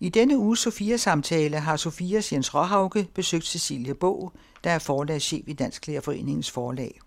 I 0.00 0.08
denne 0.08 0.38
uge 0.38 0.56
Sofia-samtale 0.56 1.60
har 1.60 1.76
Sofias 1.76 2.32
Jens 2.32 2.54
Råhauke 2.54 3.08
besøgt 3.14 3.46
Cecilie 3.46 3.94
Bog, 3.94 4.32
der 4.64 4.70
er 4.70 4.78
forlagschef 4.78 5.44
i 5.46 5.52
Dansk 5.52 5.86
Lærerforeningens 5.86 6.50
forlag. 6.50 7.00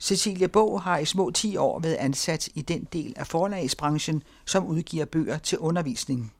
Cecilie 0.00 0.48
Bog 0.48 0.82
har 0.82 0.98
i 0.98 1.04
små 1.04 1.30
10 1.30 1.56
år 1.56 1.80
været 1.80 1.94
ansat 1.94 2.48
i 2.54 2.62
den 2.62 2.88
del 2.92 3.14
af 3.16 3.26
forlagsbranchen, 3.26 4.22
som 4.44 4.66
udgiver 4.66 5.04
bøger 5.04 5.38
til 5.38 5.58
undervisning. 5.58 6.32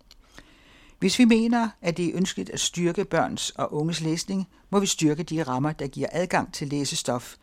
Hvis 0.98 1.18
vi 1.18 1.24
mener, 1.24 1.68
at 1.82 1.96
det 1.96 2.06
er 2.06 2.16
ønskeligt 2.16 2.50
at 2.50 2.60
styrke 2.60 3.04
børns 3.04 3.50
og 3.50 3.74
unges 3.74 4.00
læsning, 4.00 4.48
må 4.70 4.80
vi 4.80 4.86
styrke 4.86 5.22
de 5.22 5.42
rammer, 5.42 5.72
der 5.72 5.86
giver 5.86 6.08
adgang 6.12 6.54
til 6.54 6.68
læsestof, 6.68 7.34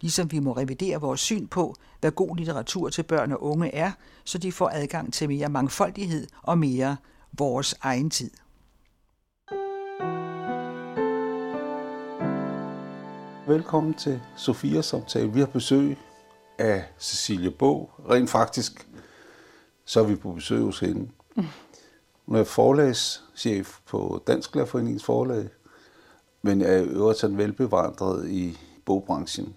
ligesom 0.00 0.32
vi 0.32 0.38
må 0.38 0.52
revidere 0.52 1.00
vores 1.00 1.20
syn 1.20 1.46
på, 1.46 1.74
hvad 2.00 2.10
god 2.10 2.36
litteratur 2.36 2.88
til 2.88 3.02
børn 3.02 3.32
og 3.32 3.42
unge 3.42 3.74
er, 3.74 3.92
så 4.24 4.38
de 4.38 4.52
får 4.52 4.70
adgang 4.72 5.12
til 5.12 5.28
mere 5.28 5.48
mangfoldighed 5.48 6.26
og 6.42 6.58
mere 6.58 6.96
vores 7.38 7.74
egen 7.80 8.10
tid. 8.10 8.30
Velkommen 13.46 13.94
til 13.94 14.20
Sofia 14.36 14.82
samtale. 14.82 15.32
Vi 15.32 15.40
har 15.40 15.46
besøg 15.46 15.98
af 16.58 16.84
Cecilie 16.98 17.50
Bog. 17.50 17.90
Rent 18.10 18.30
faktisk, 18.30 18.88
så 19.84 20.00
er 20.00 20.04
vi 20.04 20.16
på 20.16 20.32
besøg 20.32 20.60
hos 20.60 20.80
hende. 20.80 21.10
Hun 22.26 22.36
er 22.36 22.44
forlagschef 22.44 23.78
på 23.86 24.22
Dansk 24.26 24.54
Lærerforeningens 24.54 25.04
forlag, 25.04 25.48
men 26.42 26.62
er 26.62 26.76
i 26.76 26.84
øvrigt 26.84 27.18
sådan 27.18 27.38
velbevandret 27.38 28.28
i 28.28 28.58
bogbranchen 28.84 29.56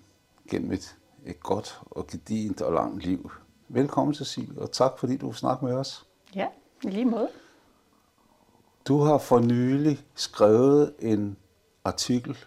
gennem 0.50 0.72
et, 0.72 0.96
et 1.26 1.40
godt 1.40 1.82
og 1.92 2.08
gedigent 2.08 2.62
og 2.62 2.74
langt 2.74 3.04
liv. 3.04 3.32
Velkommen, 3.68 4.16
Cecilie, 4.16 4.62
og 4.62 4.72
tak 4.72 4.92
fordi 5.00 5.18
du 5.18 5.28
vil 5.28 5.36
snakke 5.36 5.66
med 5.66 5.74
os. 5.74 6.06
Ja, 6.36 6.48
i 6.84 6.90
lige 6.90 7.06
måde. 7.06 7.30
Du 8.88 8.98
har 8.98 9.18
for 9.18 9.40
nylig 9.40 10.00
skrevet 10.16 10.94
en 11.00 11.38
artikel 11.84 12.38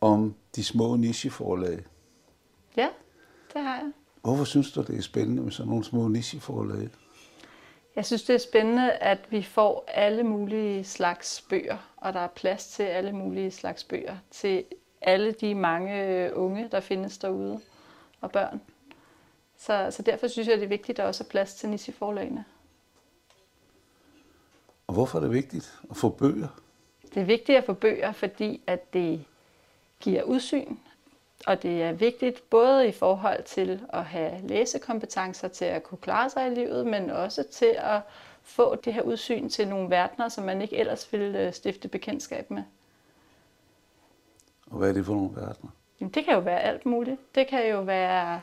om 0.00 0.34
de 0.56 0.64
små 0.64 0.96
nicheforlag. 0.96 1.84
Ja, 2.76 2.88
det 3.54 3.62
har 3.62 3.74
jeg. 3.74 3.92
Hvorfor 4.22 4.44
synes 4.44 4.72
du, 4.72 4.82
det 4.82 4.98
er 4.98 5.02
spændende 5.02 5.42
med 5.42 5.52
sådan 5.52 5.68
nogle 5.68 5.84
små 5.84 6.08
nicheforlag? 6.08 6.88
Jeg 7.96 8.06
synes, 8.06 8.22
det 8.22 8.34
er 8.34 8.38
spændende, 8.38 8.92
at 8.92 9.18
vi 9.30 9.42
får 9.42 9.84
alle 9.88 10.22
mulige 10.22 10.84
slags 10.84 11.44
bøger, 11.50 11.78
og 11.96 12.12
der 12.12 12.20
er 12.20 12.28
plads 12.28 12.66
til 12.66 12.82
alle 12.82 13.12
mulige 13.12 13.50
slags 13.50 13.84
bøger, 13.84 14.16
til 14.30 14.64
alle 15.00 15.32
de 15.32 15.54
mange 15.54 16.30
unge, 16.34 16.68
der 16.72 16.80
findes 16.80 17.18
derude, 17.18 17.60
og 18.20 18.30
børn. 18.32 18.60
Så, 19.56 19.88
så 19.90 20.02
derfor 20.02 20.28
synes 20.28 20.48
jeg, 20.48 20.56
det 20.56 20.64
er 20.64 20.68
vigtigt, 20.68 20.98
at 20.98 21.02
der 21.02 21.08
også 21.08 21.24
er 21.24 21.28
plads 21.28 21.54
til 21.54 21.68
nicheforlagene. 21.68 22.44
Og 24.94 24.96
hvorfor 24.96 25.18
er 25.18 25.22
det 25.22 25.32
vigtigt 25.32 25.80
at 25.90 25.96
få 25.96 26.08
bøger? 26.08 26.48
Det 27.14 27.20
er 27.20 27.24
vigtigt 27.24 27.58
at 27.58 27.64
få 27.64 27.72
bøger, 27.72 28.12
fordi 28.12 28.60
at 28.66 28.92
det 28.92 29.24
giver 30.00 30.22
udsyn, 30.22 30.76
og 31.46 31.62
det 31.62 31.82
er 31.82 31.92
vigtigt 31.92 32.50
både 32.50 32.88
i 32.88 32.92
forhold 32.92 33.42
til 33.42 33.80
at 33.92 34.04
have 34.04 34.40
læsekompetencer 34.48 35.48
til 35.48 35.64
at 35.64 35.82
kunne 35.82 35.98
klare 35.98 36.30
sig 36.30 36.46
i 36.46 36.54
livet, 36.54 36.86
men 36.86 37.10
også 37.10 37.44
til 37.52 37.74
at 37.78 38.00
få 38.42 38.74
det 38.74 38.94
her 38.94 39.02
udsyn 39.02 39.48
til 39.48 39.68
nogle 39.68 39.90
verdener, 39.90 40.28
som 40.28 40.44
man 40.44 40.62
ikke 40.62 40.76
ellers 40.76 41.12
ville 41.12 41.52
stifte 41.52 41.88
bekendtskab 41.88 42.50
med. 42.50 42.62
Og 44.70 44.78
hvad 44.78 44.88
er 44.88 44.92
det 44.92 45.06
for 45.06 45.14
nogle 45.14 45.30
verdener? 45.34 45.70
Jamen, 46.00 46.10
det 46.12 46.24
kan 46.24 46.34
jo 46.34 46.40
være 46.40 46.60
alt 46.60 46.86
muligt. 46.86 47.34
Det 47.34 47.46
kan 47.46 47.68
jo 47.70 47.80
være, 47.80 48.40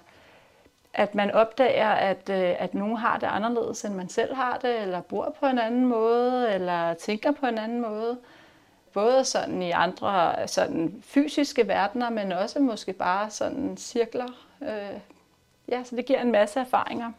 at 0.94 1.16
man 1.16 1.32
opdager, 1.32 1.90
at, 1.90 2.30
øh, 2.30 2.56
at 2.60 2.74
nogen 2.74 2.98
har 2.98 3.18
det 3.18 3.28
anderledes, 3.28 3.86
end 3.86 3.96
man 3.96 4.10
selv 4.10 4.36
har 4.36 4.58
det, 4.58 4.82
eller 4.82 5.02
bor 5.02 5.36
på 5.40 5.46
en 5.46 5.60
anden 5.60 5.86
måde, 5.86 6.54
eller 6.54 6.94
tænker 6.94 7.32
på 7.32 7.46
en 7.46 7.58
anden 7.58 7.82
måde 7.82 8.18
både 8.94 9.26
sådan 9.26 9.62
i 9.62 9.72
andre 9.72 10.48
sådan 10.48 11.04
fysiske 11.04 11.68
verdener, 11.68 12.10
men 12.10 12.32
også 12.32 12.60
måske 12.60 12.94
bare 12.94 13.30
sådan 13.30 13.78
cirkler. 13.78 14.28
Øh, 14.62 15.00
ja, 15.68 15.84
så 15.84 15.96
det 15.96 16.06
giver 16.06 16.22
en 16.22 16.32
masse 16.32 16.60
erfaringer. 16.60 17.12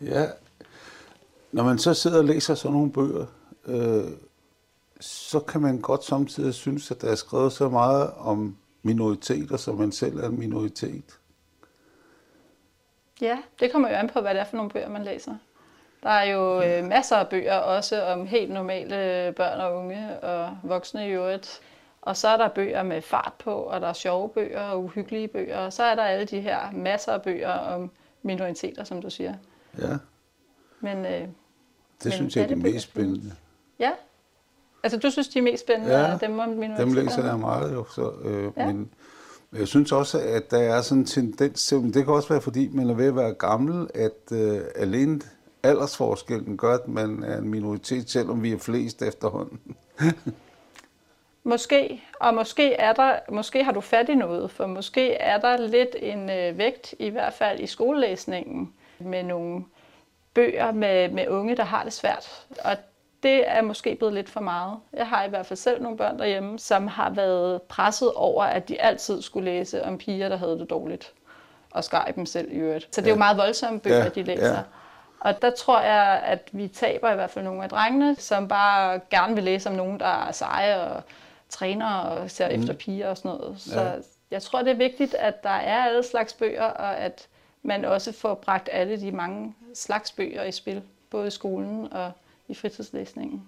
Ja, 0.00 0.26
når 1.52 1.64
man 1.64 1.78
så 1.78 1.94
sidder 1.94 2.18
og 2.18 2.24
læser 2.24 2.54
sådan 2.54 2.72
nogle 2.72 2.92
bøger, 2.92 3.26
øh, 3.66 4.10
så 5.00 5.40
kan 5.40 5.60
man 5.60 5.80
godt 5.80 6.04
samtidig 6.04 6.54
synes, 6.54 6.90
at 6.90 7.02
der 7.02 7.10
er 7.10 7.14
skrevet 7.14 7.52
så 7.52 7.68
meget 7.68 8.10
om 8.18 8.56
minoriteter, 8.82 9.56
som 9.56 9.74
man 9.74 9.92
selv 9.92 10.16
er 10.16 10.28
en 10.28 10.38
minoritet. 10.38 11.18
Ja, 13.20 13.38
det 13.60 13.72
kommer 13.72 13.88
jo 13.88 13.94
an 13.94 14.08
på, 14.08 14.20
hvad 14.20 14.34
det 14.34 14.40
er 14.40 14.44
for 14.44 14.56
nogle 14.56 14.70
bøger, 14.70 14.88
man 14.88 15.04
læser. 15.04 15.34
Der 16.02 16.10
er 16.10 16.24
jo 16.24 16.62
øh, 16.62 16.84
masser 16.84 17.16
af 17.16 17.28
bøger 17.28 17.56
også 17.56 18.02
om 18.02 18.26
helt 18.26 18.50
normale 18.50 19.32
børn 19.36 19.60
og 19.60 19.76
unge 19.76 20.20
og 20.20 20.58
voksne 20.62 21.08
i 21.08 21.10
øvrigt. 21.10 21.60
Og 22.02 22.16
så 22.16 22.28
er 22.28 22.36
der 22.36 22.48
bøger 22.48 22.82
med 22.82 23.02
fart 23.02 23.32
på, 23.38 23.50
og 23.50 23.80
der 23.80 23.88
er 23.88 23.92
sjove 23.92 24.28
bøger 24.28 24.60
og 24.60 24.84
uhyggelige 24.84 25.28
bøger. 25.28 25.58
Og 25.58 25.72
så 25.72 25.82
er 25.82 25.94
der 25.94 26.02
alle 26.02 26.24
de 26.24 26.40
her 26.40 26.58
masser 26.72 27.12
af 27.12 27.22
bøger 27.22 27.52
om 27.52 27.90
minoriteter, 28.22 28.84
som 28.84 29.02
du 29.02 29.10
siger. 29.10 29.34
Ja. 29.78 29.96
Men, 30.80 31.06
øh, 31.06 31.12
det 31.12 31.30
men 32.04 32.12
synes 32.12 32.36
jeg 32.36 32.42
er 32.42 32.48
det 32.48 32.58
mest 32.58 32.84
spændende. 32.84 33.32
Ja. 33.78 33.90
Altså 34.82 34.98
du 34.98 35.10
synes, 35.10 35.28
de 35.28 35.38
er 35.38 35.42
mest 35.42 35.62
spændende 35.64 35.98
ja, 35.98 36.12
af 36.12 36.18
dem 36.18 36.38
om 36.38 36.48
minoriteter? 36.48 36.84
dem 36.84 36.94
læser 36.94 37.26
jeg 37.26 37.38
meget 37.38 37.74
jo. 37.74 37.84
Så, 37.84 38.12
øh, 38.24 38.52
ja. 38.56 38.66
Men 38.66 38.90
jeg 39.58 39.68
synes 39.68 39.92
også, 39.92 40.20
at 40.20 40.50
der 40.50 40.58
er 40.58 40.80
sådan 40.80 41.02
en 41.02 41.06
tendens 41.06 41.66
til, 41.66 41.80
men 41.80 41.94
det 41.94 42.04
kan 42.04 42.14
også 42.14 42.28
være, 42.28 42.40
fordi 42.40 42.68
man 42.72 42.90
er 42.90 42.94
ved 42.94 43.06
at 43.06 43.16
være 43.16 43.34
gammel, 43.34 43.90
at 43.94 44.32
øh, 44.32 44.60
alene 44.76 45.20
aldersforskellen 45.62 46.56
gør, 46.56 46.74
at 46.74 46.88
man 46.88 47.22
er 47.22 47.38
en 47.38 47.48
minoritet, 47.48 48.10
selvom 48.10 48.42
vi 48.42 48.52
er 48.52 48.58
flest 48.58 49.02
efterhånden. 49.02 49.76
måske, 51.44 52.02
og 52.20 52.34
måske 52.34 52.72
er 52.72 52.92
der, 52.92 53.18
måske 53.32 53.64
har 53.64 53.72
du 53.72 53.80
fat 53.80 54.08
i 54.08 54.14
noget, 54.14 54.50
for 54.50 54.66
måske 54.66 55.12
er 55.12 55.40
der 55.40 55.56
lidt 55.56 55.96
en 55.98 56.30
øh, 56.30 56.58
vægt, 56.58 56.94
i 56.98 57.08
hvert 57.08 57.34
fald 57.34 57.60
i 57.60 57.66
skolelæsningen, 57.66 58.72
med 58.98 59.22
nogle 59.22 59.64
bøger 60.34 60.72
med, 60.72 61.08
med 61.08 61.28
unge, 61.28 61.56
der 61.56 61.64
har 61.64 61.84
det 61.84 61.92
svært. 61.92 62.46
Og 62.64 62.76
det 63.24 63.48
er 63.50 63.62
måske 63.62 63.94
blevet 63.94 64.14
lidt 64.14 64.30
for 64.30 64.40
meget. 64.40 64.78
Jeg 64.92 65.08
har 65.08 65.24
i 65.24 65.28
hvert 65.28 65.46
fald 65.46 65.56
selv 65.56 65.82
nogle 65.82 65.98
børn 65.98 66.18
derhjemme, 66.18 66.58
som 66.58 66.86
har 66.86 67.10
været 67.10 67.62
presset 67.62 68.12
over, 68.12 68.44
at 68.44 68.68
de 68.68 68.80
altid 68.80 69.22
skulle 69.22 69.50
læse 69.50 69.84
om 69.84 69.98
piger, 69.98 70.28
der 70.28 70.36
havde 70.36 70.58
det 70.58 70.70
dårligt, 70.70 71.12
og 71.70 71.84
skar 71.84 72.12
dem 72.14 72.26
selv 72.26 72.52
i 72.52 72.54
øvrigt. 72.54 72.94
Så 72.94 73.00
det 73.00 73.06
er 73.06 73.12
jo 73.12 73.18
meget 73.18 73.36
voldsomme 73.36 73.80
bøger, 73.80 74.04
ja, 74.04 74.08
de 74.08 74.22
læser. 74.22 74.52
Ja. 74.54 74.62
Og 75.20 75.42
der 75.42 75.50
tror 75.50 75.80
jeg, 75.80 76.22
at 76.24 76.48
vi 76.52 76.68
taber 76.68 77.12
i 77.12 77.14
hvert 77.14 77.30
fald 77.30 77.44
nogle 77.44 77.62
af 77.62 77.68
drengene, 77.68 78.16
som 78.18 78.48
bare 78.48 79.00
gerne 79.10 79.34
vil 79.34 79.44
læse 79.44 79.68
om 79.68 79.74
nogen, 79.74 80.00
der 80.00 80.26
er 80.26 80.32
seje 80.32 80.80
og 80.80 81.02
træner 81.48 81.94
og 81.94 82.30
ser 82.30 82.48
mm. 82.48 82.62
efter 82.62 82.74
piger 82.74 83.08
og 83.08 83.16
sådan 83.16 83.30
noget. 83.30 83.60
Så 83.60 83.80
ja. 83.80 83.92
jeg 84.30 84.42
tror, 84.42 84.62
det 84.62 84.70
er 84.70 84.76
vigtigt, 84.76 85.14
at 85.14 85.42
der 85.42 85.50
er 85.50 85.84
alle 85.84 86.02
slags 86.02 86.32
bøger, 86.32 86.64
og 86.64 86.96
at 86.96 87.28
man 87.62 87.84
også 87.84 88.12
får 88.12 88.34
bragt 88.34 88.68
alle 88.72 89.00
de 89.00 89.12
mange 89.12 89.54
slags 89.74 90.12
bøger 90.12 90.42
i 90.42 90.52
spil, 90.52 90.82
både 91.10 91.26
i 91.26 91.30
skolen 91.30 91.92
og 91.92 92.12
i 92.48 92.54
fritidslæsningen. 92.54 93.42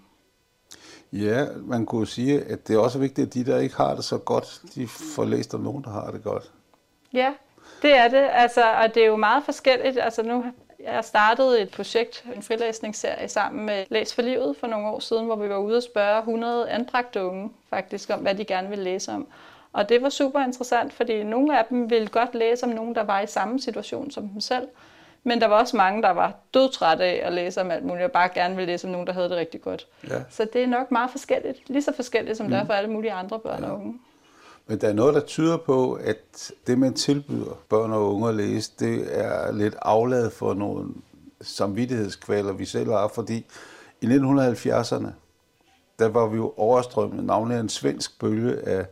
Ja, 1.12 1.46
man 1.56 1.86
kunne 1.86 2.06
sige, 2.06 2.44
at 2.44 2.68
det 2.68 2.76
er 2.76 2.80
også 2.80 2.98
vigtigt, 2.98 3.26
at 3.26 3.34
de, 3.34 3.44
der 3.44 3.58
ikke 3.58 3.76
har 3.76 3.94
det 3.94 4.04
så 4.04 4.18
godt, 4.18 4.62
de 4.74 4.88
får 4.88 5.24
læst 5.24 5.54
om 5.54 5.60
nogen, 5.60 5.84
der 5.84 5.90
har 5.90 6.10
det 6.10 6.22
godt. 6.22 6.52
Ja, 7.12 7.32
det 7.82 7.96
er 7.96 8.08
det. 8.08 8.28
Altså, 8.32 8.72
og 8.72 8.94
det 8.94 9.02
er 9.02 9.06
jo 9.06 9.16
meget 9.16 9.44
forskelligt. 9.44 9.98
Altså, 9.98 10.22
nu 10.22 10.44
jeg 10.84 11.04
startede 11.04 11.60
et 11.60 11.70
projekt, 11.70 12.24
en 12.36 12.42
frilæsningsserie 12.42 13.28
sammen 13.28 13.66
med 13.66 13.84
Læs 13.88 14.14
for 14.14 14.22
Livet 14.22 14.56
for 14.56 14.66
nogle 14.66 14.86
år 14.86 15.00
siden, 15.00 15.26
hvor 15.26 15.36
vi 15.36 15.48
var 15.48 15.58
ude 15.58 15.76
og 15.76 15.82
spørge 15.82 16.18
100 16.18 16.70
anbragte 16.70 17.24
unge 17.24 17.50
faktisk 17.70 18.10
om, 18.10 18.20
hvad 18.20 18.34
de 18.34 18.44
gerne 18.44 18.68
ville 18.68 18.84
læse 18.84 19.12
om. 19.12 19.26
Og 19.72 19.88
det 19.88 20.02
var 20.02 20.08
super 20.08 20.40
interessant, 20.40 20.92
fordi 20.92 21.22
nogle 21.22 21.58
af 21.58 21.64
dem 21.64 21.90
ville 21.90 22.08
godt 22.08 22.34
læse 22.34 22.66
om 22.66 22.72
nogen, 22.72 22.94
der 22.94 23.02
var 23.02 23.20
i 23.20 23.26
samme 23.26 23.60
situation 23.60 24.10
som 24.10 24.28
dem 24.28 24.40
selv. 24.40 24.68
Men 25.26 25.40
der 25.40 25.46
var 25.46 25.60
også 25.60 25.76
mange, 25.76 26.02
der 26.02 26.10
var 26.10 26.34
dødtrætte 26.54 27.04
af 27.04 27.26
at 27.26 27.32
læse 27.32 27.60
om 27.60 27.70
alt 27.70 27.84
muligt, 27.84 28.04
og 28.04 28.12
bare 28.12 28.28
gerne 28.34 28.56
ville 28.56 28.72
læse 28.72 28.86
om 28.86 28.92
nogen, 28.92 29.06
der 29.06 29.12
havde 29.12 29.28
det 29.28 29.36
rigtig 29.36 29.60
godt. 29.62 29.86
Ja. 30.10 30.22
Så 30.30 30.46
det 30.52 30.62
er 30.62 30.66
nok 30.66 30.90
meget 30.90 31.10
forskelligt. 31.10 31.58
Lige 31.66 31.82
så 31.82 31.92
forskelligt, 31.96 32.36
som 32.36 32.46
mm. 32.46 32.52
det 32.52 32.60
er 32.60 32.64
for 32.64 32.72
alle 32.72 32.90
mulige 32.90 33.12
andre 33.12 33.38
børn 33.38 33.62
ja. 33.62 33.70
og 33.70 33.76
unge. 33.76 33.98
Men 34.66 34.80
der 34.80 34.88
er 34.88 34.92
noget, 34.92 35.14
der 35.14 35.20
tyder 35.20 35.56
på, 35.56 35.92
at 35.92 36.52
det, 36.66 36.78
man 36.78 36.94
tilbyder 36.94 37.58
børn 37.68 37.92
og 37.92 38.14
unge 38.14 38.28
at 38.28 38.34
læse, 38.34 38.72
det 38.78 39.18
er 39.20 39.52
lidt 39.52 39.74
afladet 39.82 40.32
for 40.32 40.54
nogle 40.54 40.88
samvittighedskvaler, 41.40 42.52
vi 42.52 42.64
selv 42.64 42.90
har, 42.90 43.08
fordi 43.08 43.46
i 44.00 44.06
1970'erne, 44.06 45.08
der 45.98 46.08
var 46.08 46.26
vi 46.26 46.36
jo 46.36 46.52
overstrømmet, 46.56 47.24
navnlig 47.24 47.60
en 47.60 47.68
svensk 47.68 48.20
bølge 48.20 48.68
af, 48.68 48.86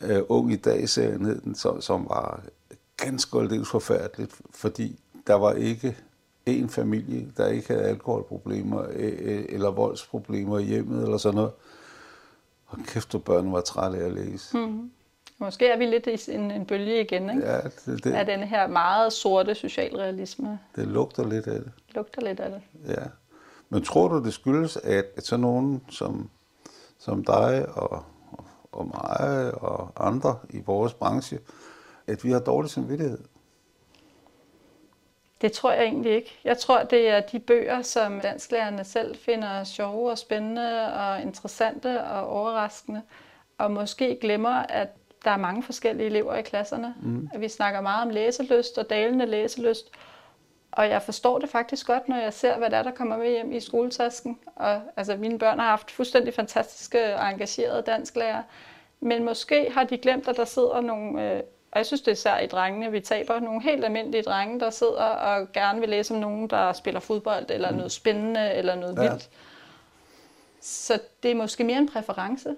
af 0.00 0.22
Ung 0.28 0.52
i 0.52 0.56
dag 0.56 0.88
serien 0.88 1.54
som, 1.54 1.80
som 1.80 2.06
var 2.08 2.40
ganske 2.96 3.38
aldeles 3.38 3.68
forfærdeligt, 3.68 4.40
fordi 4.50 5.00
der 5.26 5.34
var 5.34 5.52
ikke 5.52 5.96
en 6.46 6.68
familie, 6.68 7.32
der 7.36 7.46
ikke 7.46 7.68
havde 7.68 7.84
alkoholproblemer 7.84 8.82
eller 9.48 9.70
voldsproblemer 9.70 10.58
i 10.58 10.64
hjemmet 10.64 11.02
eller 11.02 11.16
sådan 11.16 11.34
noget. 11.34 11.52
Og 12.66 12.78
kæft, 12.86 13.10
hvor 13.10 13.20
børnene 13.20 13.52
var 13.52 13.60
trætte 13.60 13.98
af 13.98 14.04
at 14.04 14.12
læse. 14.12 14.56
Mm. 14.56 14.90
Måske 15.38 15.68
er 15.68 15.78
vi 15.78 15.86
lidt 15.86 16.06
i 16.06 16.32
en, 16.32 16.50
en 16.50 16.66
bølge 16.66 17.00
igen, 17.00 17.30
ikke? 17.30 17.46
Ja, 17.46 17.60
det, 17.60 18.04
det, 18.04 18.12
af 18.12 18.26
den 18.26 18.40
her 18.40 18.66
meget 18.66 19.12
sorte 19.12 19.54
socialrealisme. 19.54 20.58
Det 20.76 20.86
lugter 20.86 21.24
lidt 21.24 21.46
af 21.46 21.60
det. 21.60 21.72
Lugter 21.94 22.22
lidt 22.22 22.40
af 22.40 22.50
det. 22.50 22.60
Ja. 22.88 23.04
Men 23.68 23.82
tror 23.82 24.08
du, 24.08 24.24
det 24.24 24.34
skyldes, 24.34 24.76
at, 24.76 25.04
at 25.16 25.26
sådan 25.26 25.40
nogen 25.40 25.82
som, 25.90 26.30
som 26.98 27.24
dig 27.24 27.68
og, 27.68 28.04
og 28.72 28.86
mig 28.86 29.54
og 29.54 30.06
andre 30.06 30.38
i 30.50 30.62
vores 30.66 30.94
branche, 30.94 31.38
at 32.06 32.24
vi 32.24 32.30
har 32.30 32.40
dårlig 32.40 32.70
samvittighed? 32.70 33.18
Det 35.40 35.52
tror 35.52 35.72
jeg 35.72 35.84
egentlig 35.84 36.12
ikke. 36.12 36.38
Jeg 36.44 36.58
tror, 36.58 36.82
det 36.82 37.08
er 37.08 37.20
de 37.20 37.38
bøger, 37.38 37.82
som 37.82 38.20
dansklærerne 38.20 38.84
selv 38.84 39.16
finder 39.16 39.64
sjove 39.64 40.10
og 40.10 40.18
spændende 40.18 40.94
og 40.94 41.22
interessante 41.22 42.04
og 42.04 42.28
overraskende. 42.28 43.02
Og 43.58 43.70
måske 43.70 44.18
glemmer, 44.20 44.62
at 44.68 44.88
der 45.24 45.30
er 45.30 45.36
mange 45.36 45.62
forskellige 45.62 46.06
elever 46.06 46.34
i 46.34 46.42
klasserne. 46.42 46.94
Mm. 47.02 47.28
Vi 47.38 47.48
snakker 47.48 47.80
meget 47.80 48.02
om 48.02 48.10
læselyst 48.10 48.78
og 48.78 48.90
dalende 48.90 49.26
læselyst. 49.26 49.90
Og 50.72 50.88
jeg 50.88 51.02
forstår 51.02 51.38
det 51.38 51.48
faktisk 51.48 51.86
godt, 51.86 52.08
når 52.08 52.16
jeg 52.16 52.32
ser, 52.32 52.58
hvad 52.58 52.70
der 52.70 52.76
er, 52.76 52.82
der 52.82 52.90
kommer 52.90 53.16
med 53.16 53.30
hjem 53.30 53.52
i 53.52 53.60
skoletasken. 53.60 54.38
Og 54.56 54.80
altså, 54.96 55.16
mine 55.16 55.38
børn 55.38 55.58
har 55.58 55.68
haft 55.68 55.90
fuldstændig 55.90 56.34
fantastiske 56.34 57.16
og 57.16 57.28
engagerede 57.28 57.82
dansklærer. 57.82 58.42
Men 59.00 59.24
måske 59.24 59.70
har 59.72 59.84
de 59.84 59.98
glemt, 59.98 60.28
at 60.28 60.36
der 60.36 60.44
sidder 60.44 60.80
nogle 60.80 61.32
øh, 61.32 61.42
og 61.72 61.78
jeg 61.78 61.86
synes, 61.86 62.00
det 62.00 62.08
er 62.08 62.12
især 62.12 62.38
i 62.38 62.46
drengene, 62.46 62.90
vi 62.90 63.00
taber 63.00 63.40
nogle 63.40 63.62
helt 63.62 63.84
almindelige 63.84 64.22
drenge, 64.22 64.60
der 64.60 64.70
sidder 64.70 65.02
og 65.02 65.52
gerne 65.52 65.80
vil 65.80 65.88
læse 65.88 66.14
om 66.14 66.20
nogen, 66.20 66.50
der 66.50 66.72
spiller 66.72 67.00
fodbold, 67.00 67.50
eller 67.50 67.70
mm. 67.70 67.76
noget 67.76 67.92
spændende, 67.92 68.52
eller 68.52 68.74
noget 68.74 68.96
ja. 68.96 69.10
vildt. 69.10 69.30
Så 70.60 71.00
det 71.22 71.30
er 71.30 71.34
måske 71.34 71.64
mere 71.64 71.78
en 71.78 71.88
præference. 71.88 72.56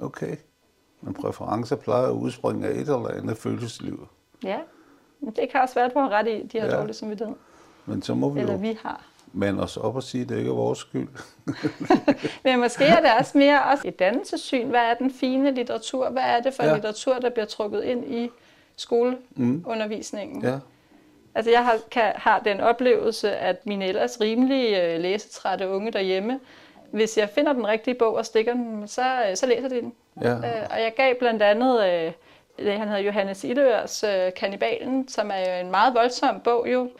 Okay. 0.00 0.36
Men 1.00 1.14
præferencer 1.14 1.76
plejer 1.76 2.06
at 2.06 2.12
udspringe 2.12 2.66
af 2.66 2.70
et 2.70 2.80
eller 2.80 3.08
andet 3.08 3.36
følelsesliv. 3.36 4.08
Ja, 4.44 4.58
men 5.20 5.36
det 5.36 5.48
kan 5.50 5.60
også 5.60 5.74
være, 5.74 5.84
at 5.84 5.94
du 5.94 5.98
har 5.98 6.08
ret 6.08 6.28
i, 6.28 6.46
de 6.46 6.60
har 6.60 6.66
ja. 6.66 6.76
dårlig 6.76 6.94
samvittighed. 6.94 7.34
Men 7.86 8.02
så 8.02 8.14
må 8.14 8.28
vi 8.28 8.40
Eller 8.40 8.52
jo 8.52 8.58
vi 8.58 8.78
har. 8.82 9.09
Mande 9.32 9.62
os 9.62 9.76
op 9.76 9.96
og 9.96 10.02
sige, 10.02 10.22
at 10.22 10.28
det 10.28 10.38
ikke 10.38 10.50
er 10.50 10.54
vores 10.54 10.78
skyld. 10.78 11.08
Men 12.44 12.60
måske 12.60 12.84
er 12.84 13.00
det 13.00 13.10
også 13.18 13.38
mere 13.38 13.62
også 13.62 13.88
et 13.88 13.98
dannelsessyn. 13.98 14.68
Hvad 14.68 14.80
er 14.80 14.94
den 14.94 15.10
fine 15.10 15.50
litteratur? 15.50 16.10
Hvad 16.10 16.22
er 16.22 16.40
det 16.40 16.54
for 16.54 16.62
ja. 16.62 16.68
en 16.68 16.74
litteratur, 16.74 17.18
der 17.18 17.30
bliver 17.30 17.46
trukket 17.46 17.84
ind 17.84 18.14
i 18.14 18.30
skoleundervisningen? 18.76 20.38
Mm. 20.38 20.44
Ja. 20.44 20.58
Altså 21.34 21.50
jeg 21.50 21.64
har, 21.64 21.78
kan, 21.90 22.12
har 22.16 22.38
den 22.38 22.60
oplevelse, 22.60 23.36
at 23.36 23.66
mine 23.66 23.86
ellers 23.86 24.20
rimelig 24.20 24.78
øh, 24.78 25.00
læsetrætte 25.00 25.68
unge 25.68 25.92
derhjemme, 25.92 26.40
hvis 26.90 27.18
jeg 27.18 27.28
finder 27.28 27.52
den 27.52 27.66
rigtige 27.66 27.94
bog 27.94 28.14
og 28.14 28.26
stikker 28.26 28.52
den, 28.52 28.88
så, 28.88 29.24
øh, 29.28 29.36
så 29.36 29.46
læser 29.46 29.68
de 29.68 29.80
den. 29.80 29.92
Ja. 30.22 30.34
Øh, 30.34 30.66
og 30.70 30.80
jeg 30.80 30.92
gav 30.96 31.14
blandt 31.18 31.42
andet, 31.42 31.84
øh, 31.84 32.12
han 32.78 32.88
hedder 32.88 33.02
Johannes 33.02 33.44
Ildørs 33.44 34.04
øh, 34.04 34.32
Kannibalen, 34.36 35.08
som 35.08 35.30
er 35.34 35.54
jo 35.54 35.66
en 35.66 35.70
meget 35.70 35.94
voldsom 35.94 36.40
bog 36.40 36.66
jo. 36.72 36.90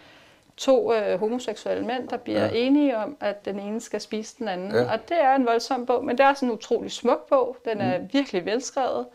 To 0.60 0.94
øh, 0.94 1.20
homoseksuelle 1.20 1.86
mænd, 1.86 2.08
der 2.08 2.16
bliver 2.16 2.44
ja. 2.44 2.50
enige 2.52 2.96
om, 2.96 3.16
at 3.20 3.44
den 3.44 3.58
ene 3.58 3.80
skal 3.80 4.00
spise 4.00 4.36
den 4.38 4.48
anden. 4.48 4.72
Ja. 4.72 4.92
Og 4.92 4.98
det 5.08 5.20
er 5.20 5.34
en 5.34 5.46
voldsom 5.46 5.86
bog, 5.86 6.04
men 6.04 6.18
det 6.18 6.24
er 6.24 6.28
også 6.28 6.44
en 6.44 6.50
utrolig 6.50 6.92
smuk 6.92 7.28
bog. 7.28 7.56
Den 7.64 7.80
er 7.80 7.98
mm. 7.98 8.08
virkelig 8.12 8.44
velskrevet. 8.44 9.06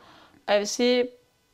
Og 0.48 0.54
jeg 0.54 0.60
vil 0.60 0.68
sige, 0.68 1.08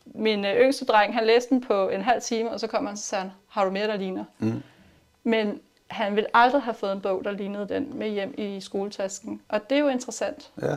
min 0.05 0.45
øh, 0.45 0.55
yngste 0.55 0.85
dreng, 0.85 1.13
han 1.13 1.25
læste 1.25 1.49
den 1.49 1.61
på 1.61 1.89
en 1.89 2.01
halv 2.01 2.21
time, 2.21 2.51
og 2.51 2.59
så 2.59 2.67
kom 2.67 2.85
han 2.85 2.91
og 2.91 2.97
sagde, 2.97 3.31
har 3.47 3.65
du 3.65 3.71
mere, 3.71 3.87
der 3.87 3.97
ligner? 3.97 4.23
Mm. 4.39 4.63
Men 5.23 5.59
han 5.87 6.15
ville 6.15 6.29
aldrig 6.33 6.61
have 6.61 6.73
fået 6.73 6.91
en 6.91 7.01
bog, 7.01 7.23
der 7.23 7.31
lignede 7.31 7.67
den 7.69 7.97
med 7.97 8.09
hjem 8.09 8.33
i 8.37 8.61
skoletasken. 8.61 9.41
Og 9.49 9.69
det 9.69 9.75
er 9.75 9.79
jo 9.79 9.87
interessant. 9.87 10.51
Ja. 10.61 10.75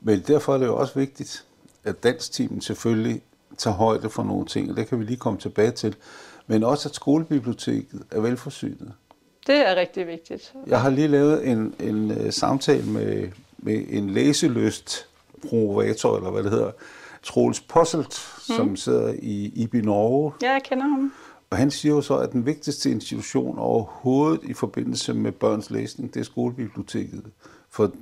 Men 0.00 0.20
derfor 0.20 0.54
er 0.54 0.58
det 0.58 0.66
jo 0.66 0.76
også 0.76 0.94
vigtigt, 0.94 1.44
at 1.84 2.02
dansteamen 2.02 2.60
selvfølgelig 2.60 3.22
tager 3.56 3.74
højde 3.76 4.10
for 4.10 4.22
nogle 4.22 4.46
ting, 4.46 4.70
og 4.70 4.76
det 4.76 4.88
kan 4.88 4.98
vi 4.98 5.04
lige 5.04 5.16
komme 5.16 5.38
tilbage 5.38 5.70
til. 5.70 5.96
Men 6.48 6.64
også, 6.64 6.88
at 6.88 6.94
skolebiblioteket 6.94 8.02
er 8.10 8.20
velforsynet. 8.20 8.92
Det 9.46 9.68
er 9.68 9.76
rigtig 9.76 10.06
vigtigt. 10.06 10.54
Jeg 10.66 10.80
har 10.80 10.90
lige 10.90 11.08
lavet 11.08 11.48
en, 11.48 11.74
en 11.80 12.10
uh, 12.10 12.30
samtale 12.30 12.86
med, 12.90 13.28
med 13.58 13.84
en 13.88 14.10
læseløst 14.10 15.08
provator, 15.48 16.16
eller 16.16 16.30
hvad 16.30 16.42
det 16.42 16.50
hedder, 16.50 16.70
Troels 17.22 17.60
Posselt, 17.60 18.26
mm. 18.48 18.54
som 18.54 18.76
sidder 18.76 19.14
i 19.18 19.52
IBI 19.54 19.80
Norge. 19.80 20.32
Ja, 20.42 20.52
jeg 20.52 20.62
kender 20.62 20.86
ham. 20.86 21.12
Og 21.50 21.56
han 21.56 21.70
siger 21.70 21.94
jo 21.94 22.00
så, 22.00 22.18
at 22.18 22.32
den 22.32 22.46
vigtigste 22.46 22.90
institution 22.90 23.58
overhovedet 23.58 24.40
i 24.44 24.52
forbindelse 24.52 25.14
med 25.14 25.32
børns 25.32 25.70
læsning, 25.70 26.14
det 26.14 26.20
er 26.20 26.24
skolebiblioteket. 26.24 27.24
For 27.70 27.92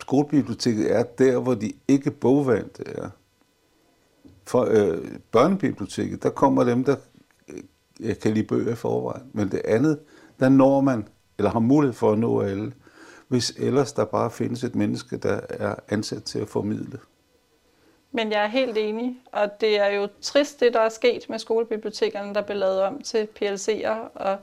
skolebiblioteket 0.00 0.92
er 0.96 1.02
der, 1.02 1.38
hvor 1.38 1.54
de 1.54 1.72
ikke 1.88 2.10
bogvandte 2.10 2.82
er. 2.86 3.08
For 4.46 4.66
øh, 4.70 4.98
børnebiblioteket, 5.32 6.22
der 6.22 6.30
kommer 6.30 6.64
dem, 6.64 6.84
der 6.84 6.96
Øh, 8.04 8.08
jeg 8.08 8.18
kan 8.18 8.34
lide 8.34 8.46
bøger 8.46 8.72
i 8.72 8.74
forvejen. 8.74 9.30
Men 9.32 9.50
det 9.50 9.62
andet, 9.64 9.98
der 10.40 10.48
når 10.48 10.80
man, 10.80 11.08
eller 11.38 11.50
har 11.50 11.58
mulighed 11.58 11.94
for 11.94 12.12
at 12.12 12.18
nå 12.18 12.40
alle, 12.40 12.72
hvis 13.28 13.50
ellers 13.58 13.92
der 13.92 14.04
bare 14.04 14.30
findes 14.30 14.64
et 14.64 14.74
menneske, 14.74 15.16
der 15.16 15.40
er 15.48 15.74
ansat 15.88 16.22
til 16.22 16.38
at 16.38 16.48
formidle. 16.48 16.98
Men 18.12 18.32
jeg 18.32 18.42
er 18.42 18.48
helt 18.48 18.78
enig, 18.78 19.16
og 19.32 19.60
det 19.60 19.80
er 19.80 19.86
jo 19.86 20.08
trist, 20.20 20.60
det 20.60 20.74
der 20.74 20.80
er 20.80 20.88
sket 20.88 21.26
med 21.28 21.38
skolebibliotekerne, 21.38 22.34
der 22.34 22.42
blev 22.42 22.56
lavet 22.56 22.82
om 22.82 23.02
til 23.02 23.28
PLC'er. 23.38 23.98
Og 24.14 24.38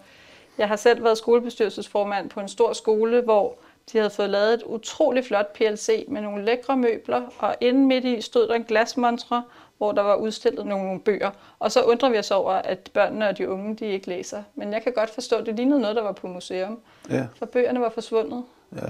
jeg 0.58 0.68
har 0.68 0.75
selv 0.75 1.04
været 1.04 1.18
skolebestyrelsesformand 1.18 2.30
på 2.30 2.40
en 2.40 2.48
stor 2.48 2.74
skole, 2.74 3.22
hvor 3.22 3.58
de 3.92 3.98
havde 3.98 4.10
fået 4.10 4.30
lavet 4.30 4.54
et 4.54 4.63
utroligt 4.63 5.28
flot 5.28 5.54
PLC 5.54 6.06
med 6.08 6.22
nogle 6.22 6.46
lækre 6.46 6.78
møbler, 6.78 7.22
og 7.40 7.56
inde 7.62 7.80
midt 7.88 8.06
i 8.06 8.22
stod 8.22 8.48
der 8.48 8.54
en 8.54 8.63
glasmontre, 8.63 9.44
hvor 9.81 9.92
der 9.92 10.01
var 10.01 10.16
udstillet 10.16 10.66
nogle 10.66 11.00
bøger. 11.00 11.31
Og 11.60 11.72
så 11.72 11.83
undrer 11.83 12.10
vi 12.10 12.18
os 12.18 12.31
over, 12.31 12.54
at 12.54 12.89
børnene 12.94 13.30
og 13.30 13.38
de 13.38 13.50
unge 13.50 13.75
de 13.75 13.86
ikke 13.86 14.07
læser. 14.07 14.44
Men 14.56 14.74
jeg 14.74 14.83
kan 14.83 14.94
godt 14.94 15.10
forstå, 15.10 15.36
at 15.36 15.45
det 15.45 15.56
lignede 15.56 15.81
noget, 15.81 15.95
der 15.95 16.01
var 16.01 16.12
på 16.12 16.28
museum. 16.28 16.80
Ja. 17.10 17.28
For 17.36 17.45
bøgerne 17.45 17.81
var 17.81 17.89
forsvundet. 17.89 18.44
Ja. 18.75 18.88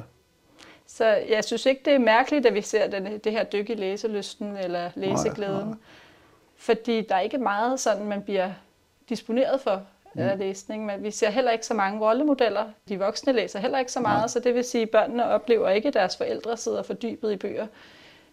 Så 0.88 1.06
jeg 1.06 1.44
synes 1.44 1.66
ikke, 1.66 1.82
det 1.86 1.94
er 1.94 2.00
mærkeligt, 2.00 2.46
at 2.46 2.54
vi 2.54 2.62
ser 2.62 2.88
den, 2.88 3.20
det 3.20 3.32
her 3.32 3.44
dyk 3.44 3.70
i 3.70 3.74
læselysten 3.74 4.58
eller 4.58 4.90
læseglæden. 4.96 5.56
Nej, 5.56 5.66
nej. 5.66 5.76
Fordi 6.56 7.02
der 7.02 7.16
er 7.16 7.20
ikke 7.20 7.38
meget 7.38 7.80
sådan, 7.80 8.06
man 8.06 8.22
bliver 8.22 8.52
disponeret 9.10 9.62
for 9.62 9.82
mm. 10.14 10.22
af 10.22 10.40
læsning. 10.40 10.86
Men 10.86 11.04
vi 11.04 11.12
ser 11.12 11.30
heller 11.30 11.52
ikke 11.52 11.66
så 11.66 11.74
mange 11.74 12.00
rollemodeller. 12.00 12.66
De 12.90 13.00
voksne 13.00 13.34
læser 13.34 13.60
heller 13.60 13.80
ikke 13.80 13.92
så 13.92 14.00
meget, 14.00 14.22
nej. 14.22 14.28
så 14.28 14.40
det 14.40 14.56
vil 14.56 14.64
sige, 14.64 14.82
at 14.82 14.90
børnene 14.90 15.26
oplever 15.26 15.70
ikke, 15.70 15.88
at 15.88 15.94
deres 15.94 16.18
forældre 16.18 16.58
sidder 16.58 16.84
fordybet 16.84 17.32
i 17.32 17.36
bøger. 17.36 17.68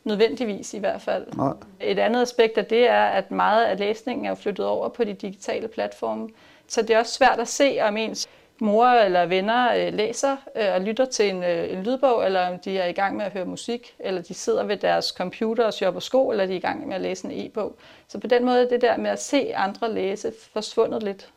Nødvendigvis 0.04 0.74
i 0.74 0.78
hvert 0.78 1.02
fald. 1.02 1.26
Nej. 1.36 1.52
Et 1.80 1.98
andet 1.98 2.22
aspekt 2.22 2.58
af 2.58 2.64
det 2.64 2.88
er, 2.88 3.04
at 3.04 3.30
meget 3.30 3.64
af 3.64 3.78
læsningen 3.78 4.26
er 4.26 4.34
flyttet 4.34 4.66
over 4.66 4.88
på 4.88 5.04
de 5.04 5.14
digitale 5.14 5.68
platforme. 5.68 6.28
Så 6.66 6.82
det 6.82 6.90
er 6.90 6.98
også 6.98 7.14
svært 7.14 7.38
at 7.38 7.48
se, 7.48 7.78
om 7.82 7.96
ens 7.96 8.28
mor 8.60 8.86
eller 8.86 9.26
venner 9.26 9.74
øh, 9.76 9.94
læser 9.94 10.36
øh, 10.56 10.74
og 10.74 10.80
lytter 10.80 11.04
til 11.04 11.30
en, 11.30 11.42
øh, 11.42 11.72
en 11.72 11.82
lydbog, 11.82 12.26
eller 12.26 12.48
om 12.48 12.58
de 12.58 12.78
er 12.78 12.86
i 12.86 12.92
gang 12.92 13.16
med 13.16 13.24
at 13.24 13.32
høre 13.32 13.44
musik, 13.44 13.94
eller 13.98 14.22
de 14.22 14.34
sidder 14.34 14.64
ved 14.64 14.76
deres 14.76 15.06
computer 15.06 15.64
og 15.64 15.74
shopper 15.74 16.00
sko, 16.00 16.30
eller 16.30 16.46
de 16.46 16.52
er 16.52 16.56
i 16.56 16.60
gang 16.60 16.88
med 16.88 16.94
at 16.94 17.00
læse 17.00 17.24
en 17.24 17.46
e-bog. 17.46 17.76
Så 18.08 18.18
på 18.18 18.26
den 18.26 18.44
måde 18.44 18.64
er 18.64 18.68
det 18.68 18.80
der 18.80 18.96
med 18.96 19.10
at 19.10 19.22
se 19.22 19.56
andre 19.56 19.94
læse 19.94 20.32
forsvundet 20.52 21.02
lidt. 21.02 21.32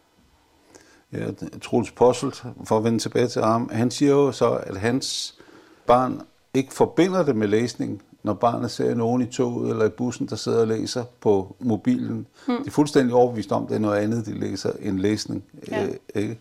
Ja, 1.14 1.26
Troels 1.62 1.92
Posselt, 1.92 2.44
for 2.66 2.78
at 2.78 2.84
vende 2.84 3.00
tilbage 3.00 3.28
til 3.28 3.42
ham, 3.42 3.70
han 3.74 3.92
siger 3.92 4.12
jo 4.12 4.32
så, 4.32 4.50
at 4.50 4.78
hans 4.78 5.40
barn 5.86 6.22
ikke 6.54 6.74
forbinder 6.74 7.24
det 7.24 7.36
med 7.36 7.48
læsning, 7.48 8.04
når 8.24 8.34
barnet 8.34 8.72
ser 8.72 8.96
nogen 8.96 9.22
i 9.22 9.26
toget 9.26 9.70
eller 9.70 9.86
i 9.86 9.90
bussen, 9.90 10.28
der 10.28 10.36
sidder 10.36 10.62
og 10.62 10.68
læser 10.68 11.04
på 11.22 11.56
mobilen. 11.60 12.28
Hmm. 12.46 12.58
De 12.58 12.68
er 12.68 12.72
fuldstændig 12.72 13.16
overbevist 13.16 13.52
om, 13.52 13.64
at 13.64 13.70
det 13.70 13.76
er 13.76 13.80
noget 13.80 13.98
andet, 13.98 14.26
de 14.26 14.40
læser 14.40 14.72
end 14.80 15.00
læsning. 15.00 15.44
Ja. 15.68 15.86
Øh, 15.86 15.94
ikke? 16.16 16.40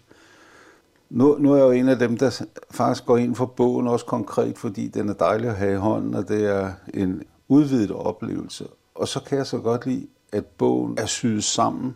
Nu, 1.11 1.37
nu 1.39 1.53
er 1.53 1.57
jeg 1.57 1.65
jo 1.65 1.71
en 1.71 1.89
af 1.89 1.99
dem, 1.99 2.17
der 2.17 2.43
faktisk 2.71 3.07
går 3.07 3.17
ind 3.17 3.35
for 3.35 3.47
bogen 3.47 3.89
også 3.89 4.07
konkret, 4.07 4.59
fordi 4.59 4.89
den 4.89 5.09
er 5.09 5.13
dejlig 5.13 5.49
at 5.49 5.57
have 5.57 5.73
i 5.73 5.77
hånden, 5.77 6.15
og 6.15 6.29
det 6.29 6.47
er 6.47 6.73
en 6.95 7.23
udvidet 7.49 7.91
oplevelse. 7.91 8.67
Og 8.95 9.09
så 9.09 9.21
kan 9.21 9.39
jeg 9.39 9.47
så 9.47 9.59
godt 9.59 9.87
lide, 9.87 10.07
at 10.33 10.47
bogen 10.47 10.99
er 10.99 11.07
syet 11.07 11.45
sammen 11.45 11.95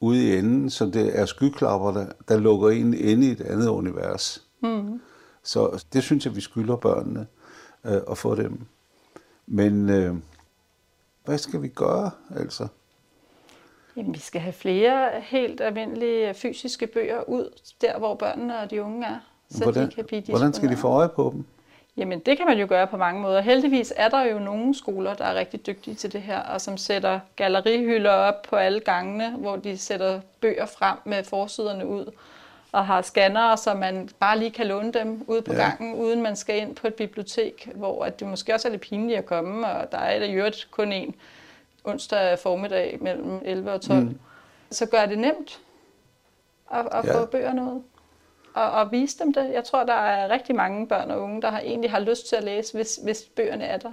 ude 0.00 0.24
i 0.24 0.38
enden, 0.38 0.70
så 0.70 0.86
det 0.86 1.18
er 1.18 1.26
skyklapper, 1.26 1.92
der, 1.92 2.06
der 2.28 2.38
lukker 2.38 2.68
en 2.68 2.94
ind 2.94 3.24
i 3.24 3.30
et 3.30 3.40
andet 3.40 3.68
univers. 3.68 4.46
Mm. 4.62 5.00
Så 5.42 5.84
det 5.92 6.02
synes 6.02 6.26
jeg, 6.26 6.36
vi 6.36 6.40
skylder 6.40 6.76
børnene 6.76 7.26
øh, 7.86 8.00
at 8.10 8.18
få 8.18 8.34
dem. 8.34 8.60
Men 9.54 9.90
øh, 9.90 10.14
hvad 11.24 11.38
skal 11.38 11.62
vi 11.62 11.68
gøre 11.68 12.10
altså? 12.36 12.68
Jamen, 13.96 14.14
vi 14.14 14.18
skal 14.18 14.40
have 14.40 14.52
flere 14.52 15.10
helt 15.20 15.60
almindelige 15.60 16.34
fysiske 16.34 16.86
bøger 16.86 17.28
ud, 17.28 17.60
der 17.80 17.98
hvor 17.98 18.14
børnene 18.14 18.58
og 18.58 18.70
de 18.70 18.82
unge 18.82 19.06
er, 19.06 19.18
så 19.50 19.62
hvordan, 19.62 19.86
de 19.86 19.94
kan 19.94 20.04
blive 20.04 20.22
Hvordan 20.22 20.52
skal 20.52 20.68
de 20.68 20.76
få 20.76 20.88
øje 20.88 21.08
på 21.08 21.30
dem? 21.34 21.44
Jamen, 21.96 22.18
det 22.18 22.36
kan 22.36 22.46
man 22.46 22.58
jo 22.58 22.66
gøre 22.68 22.86
på 22.86 22.96
mange 22.96 23.22
måder. 23.22 23.40
Heldigvis 23.40 23.92
er 23.96 24.08
der 24.08 24.22
jo 24.22 24.38
nogle 24.38 24.74
skoler, 24.74 25.14
der 25.14 25.24
er 25.24 25.34
rigtig 25.34 25.66
dygtige 25.66 25.94
til 25.94 26.12
det 26.12 26.22
her, 26.22 26.40
og 26.40 26.60
som 26.60 26.76
sætter 26.76 27.20
gallerihylder 27.36 28.10
op 28.10 28.42
på 28.42 28.56
alle 28.56 28.80
gangene, 28.80 29.36
hvor 29.36 29.56
de 29.56 29.78
sætter 29.78 30.20
bøger 30.40 30.66
frem 30.66 30.98
med 31.04 31.24
forsiderne 31.24 31.86
ud, 31.86 32.12
og 32.72 32.86
har 32.86 33.02
scannere, 33.02 33.56
så 33.56 33.74
man 33.74 34.08
bare 34.20 34.38
lige 34.38 34.50
kan 34.50 34.66
låne 34.66 34.92
dem 34.92 35.24
ud 35.26 35.40
på 35.40 35.52
ja. 35.52 35.58
gangen, 35.58 35.94
uden 35.94 36.22
man 36.22 36.36
skal 36.36 36.56
ind 36.56 36.76
på 36.76 36.86
et 36.86 36.94
bibliotek, 36.94 37.68
hvor 37.74 38.04
at 38.04 38.20
det 38.20 38.28
måske 38.28 38.54
også 38.54 38.68
er 38.68 38.72
lidt 38.72 38.82
pinligt 38.82 39.18
at 39.18 39.26
komme, 39.26 39.66
og 39.66 39.92
der 39.92 39.98
er 39.98 40.26
jo 40.26 40.50
kun 40.70 40.92
en 40.92 41.14
onsdag 41.84 42.38
formiddag 42.38 42.98
mellem 43.00 43.40
11 43.44 43.72
og 43.72 43.80
12. 43.80 44.00
Mm. 44.00 44.18
Så 44.70 44.86
gør 44.86 45.06
det 45.06 45.18
nemt 45.18 45.60
at, 46.72 46.88
at 46.92 47.04
ja. 47.04 47.20
få 47.20 47.26
bøgerne 47.26 47.62
ud. 47.62 47.82
og, 48.54 48.70
og 48.70 48.92
vise 48.92 49.18
dem 49.18 49.32
det. 49.32 49.50
Jeg 49.54 49.64
tror, 49.64 49.84
der 49.84 49.94
er 49.94 50.30
rigtig 50.30 50.54
mange 50.54 50.88
børn 50.88 51.10
og 51.10 51.22
unge, 51.22 51.42
der 51.42 51.50
har, 51.50 51.60
egentlig 51.60 51.90
har 51.90 52.00
lyst 52.00 52.28
til 52.28 52.36
at 52.36 52.44
læse, 52.44 52.74
hvis, 52.74 53.00
hvis 53.04 53.22
bøgerne 53.36 53.64
er 53.64 53.78
der. 53.78 53.92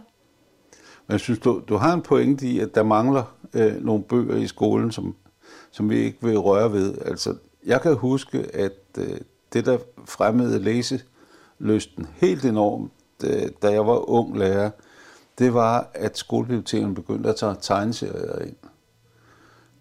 Men 1.08 1.12
jeg 1.12 1.20
synes, 1.20 1.40
du, 1.40 1.62
du 1.70 1.76
har 1.76 1.94
en 1.94 2.02
pointe 2.02 2.46
i, 2.46 2.60
at 2.60 2.76
der 2.76 2.84
mangler 2.84 3.36
øh, 3.54 3.86
nogle 3.86 4.04
bøger 4.04 4.36
i 4.36 4.48
skolen, 4.48 4.92
som, 4.92 5.16
som 5.72 5.90
vi 5.90 5.98
ikke 5.98 6.18
vil 6.22 6.40
røre 6.40 6.72
ved. 6.72 6.98
Altså, 7.06 7.36
jeg 7.66 7.82
kan 7.82 7.96
huske, 7.96 8.56
at 8.56 8.74
øh, 8.98 9.18
det, 9.54 9.66
der 9.66 9.78
fremmede 10.06 10.60
læselysten 10.60 12.08
helt 12.14 12.46
enormt, 12.46 12.92
øh, 13.24 13.50
da 13.62 13.72
jeg 13.72 13.88
var 13.88 14.10
ung 14.10 14.38
lærer, 14.38 14.72
det 15.40 15.54
var, 15.54 15.90
at 15.94 16.18
skolebibliotekerne 16.18 16.96
begyndte 16.96 17.30
at 17.30 17.36
tage 17.36 17.56
tegneserier 17.62 18.40
ind. 18.40 18.56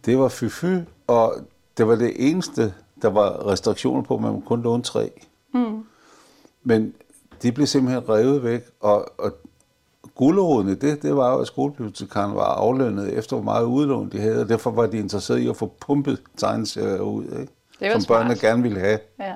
Det 0.05 0.19
var 0.19 0.29
fy 0.29 0.45
og 1.07 1.35
det 1.79 1.89
var 1.89 1.97
det 1.97 2.31
eneste, 2.31 2.75
der 3.03 3.09
var 3.09 3.47
restriktioner 3.47 4.03
på, 4.03 4.19
man 4.19 4.43
kun 4.43 4.63
låne 4.63 4.83
tre. 4.83 5.11
Mm. 5.55 5.85
Men 6.63 6.95
de 7.43 7.53
blev 7.53 7.67
simpelthen 7.67 8.09
revet 8.09 8.43
væk, 8.45 8.63
og, 8.81 9.07
og 9.19 9.33
gulderådene, 10.15 10.75
det, 10.75 11.03
det 11.03 11.17
var 11.17 11.33
jo, 11.33 11.39
at 11.39 11.47
skolebibliotekarerne 11.47 12.35
var 12.35 12.55
aflønnet 12.55 13.13
efter, 13.13 13.37
hvor 13.37 13.45
meget 13.45 13.65
udlån 13.65 14.13
de 14.13 14.21
havde, 14.21 14.41
og 14.41 14.49
derfor 14.49 14.71
var 14.71 14.87
de 14.87 14.99
interesserede 14.99 15.43
i 15.43 15.49
at 15.49 15.57
få 15.57 15.73
pumpet 15.81 16.23
tegneserier 16.37 17.01
ud, 17.01 17.25
ikke? 17.25 17.53
Det 17.81 17.93
som 17.93 18.15
børnene 18.15 18.39
gerne 18.39 18.63
ville 18.63 18.81
have. 18.81 18.99
Ja. 19.19 19.35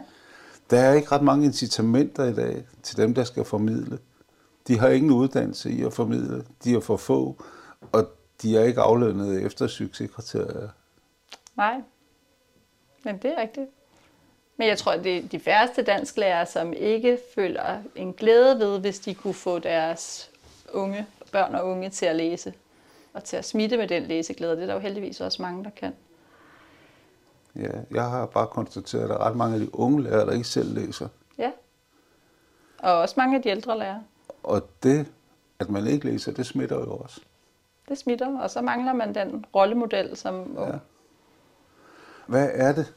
Der 0.71 0.79
er 0.79 0.93
ikke 0.93 1.13
ret 1.13 1.23
mange 1.23 1.47
incitamenter 1.47 2.25
i 2.25 2.35
dag 2.35 2.65
til 2.83 2.97
dem, 2.97 3.15
der 3.15 3.25
skal 3.25 3.45
formidle. 3.45 3.99
De 4.69 4.79
har 4.79 4.89
ingen 4.89 5.11
uddannelse 5.13 5.71
i 5.71 5.83
at 5.83 5.93
formidle. 5.93 6.45
De 6.65 6.75
er 6.75 6.81
for 6.81 6.97
få, 6.97 7.43
og 7.93 8.09
de 8.43 8.57
er 8.57 8.65
ikke 8.65 8.81
aflønnet 8.81 9.43
efter 9.43 9.67
succeskriterier. 9.67 10.69
Nej, 11.57 11.81
men 13.05 13.19
det 13.19 13.33
er 13.37 13.41
rigtigt. 13.41 13.67
Men 14.57 14.69
jeg 14.69 14.79
tror, 14.79 14.97
det 14.97 15.17
er 15.17 15.29
de 15.29 15.41
færreste 15.41 15.83
dansklærere, 15.83 16.47
som 16.47 16.73
ikke 16.73 17.19
føler 17.35 17.83
en 17.95 18.13
glæde 18.13 18.59
ved, 18.59 18.81
hvis 18.81 18.99
de 18.99 19.15
kunne 19.15 19.35
få 19.35 19.59
deres 19.59 20.31
unge, 20.73 21.07
børn 21.33 21.55
og 21.55 21.67
unge 21.67 21.91
til 21.91 22.07
at 22.07 22.17
læse. 22.17 22.55
Og 23.13 23.25
til 23.25 23.37
at 23.37 23.45
smitte 23.45 23.77
med 23.77 23.89
den 23.89 24.03
læseglæde. 24.03 24.57
Det 24.57 24.63
er 24.63 24.67
der 24.67 24.75
jo 24.75 24.81
heldigvis 24.81 25.21
også 25.21 25.43
mange, 25.43 25.65
der 25.65 25.71
kan. 25.71 25.93
Ja, 27.57 27.71
jeg 27.91 28.11
har 28.11 28.27
bare 28.27 28.47
konstateret, 28.47 29.03
at 29.03 29.09
der 29.09 29.15
er 29.15 29.19
ret 29.27 29.37
mange 29.37 29.55
af 29.55 29.61
de 29.61 29.75
unge 29.75 30.03
lærere, 30.03 30.27
der 30.27 30.33
ikke 30.33 30.49
selv 30.49 30.75
læser. 30.75 31.09
Ja, 31.39 31.51
og 32.79 32.93
også 32.93 33.15
mange 33.17 33.37
af 33.37 33.43
de 33.43 33.49
ældre 33.49 33.79
lærere. 33.79 34.03
Og 34.43 34.69
det, 34.83 35.07
at 35.59 35.71
man 35.71 35.87
ikke 35.87 36.07
læser, 36.07 36.33
det 36.33 36.47
smitter 36.47 36.77
jo 36.77 36.97
også. 36.97 37.21
Det 37.89 37.99
smitter, 37.99 38.39
og 38.39 38.51
så 38.51 38.61
mangler 38.61 38.93
man 38.93 39.15
den 39.15 39.45
rollemodel 39.55 40.17
som 40.17 40.59
ung. 40.59 40.73
Ja. 40.73 40.79
Hvad 42.27 42.51
er 42.53 42.73
det? 42.73 42.95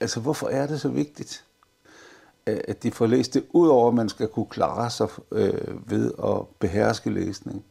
Altså, 0.00 0.20
hvorfor 0.20 0.48
er 0.48 0.66
det 0.66 0.80
så 0.80 0.88
vigtigt, 0.88 1.44
at 2.46 2.82
de 2.82 2.90
får 2.90 3.06
læst 3.06 3.34
det, 3.34 3.46
udover 3.50 3.88
at 3.88 3.94
man 3.94 4.08
skal 4.08 4.28
kunne 4.28 4.46
klare 4.46 4.90
sig 4.90 5.08
øh, 5.32 5.90
ved 5.90 6.12
at 6.24 6.46
beherske 6.58 7.10
læsning? 7.10 7.64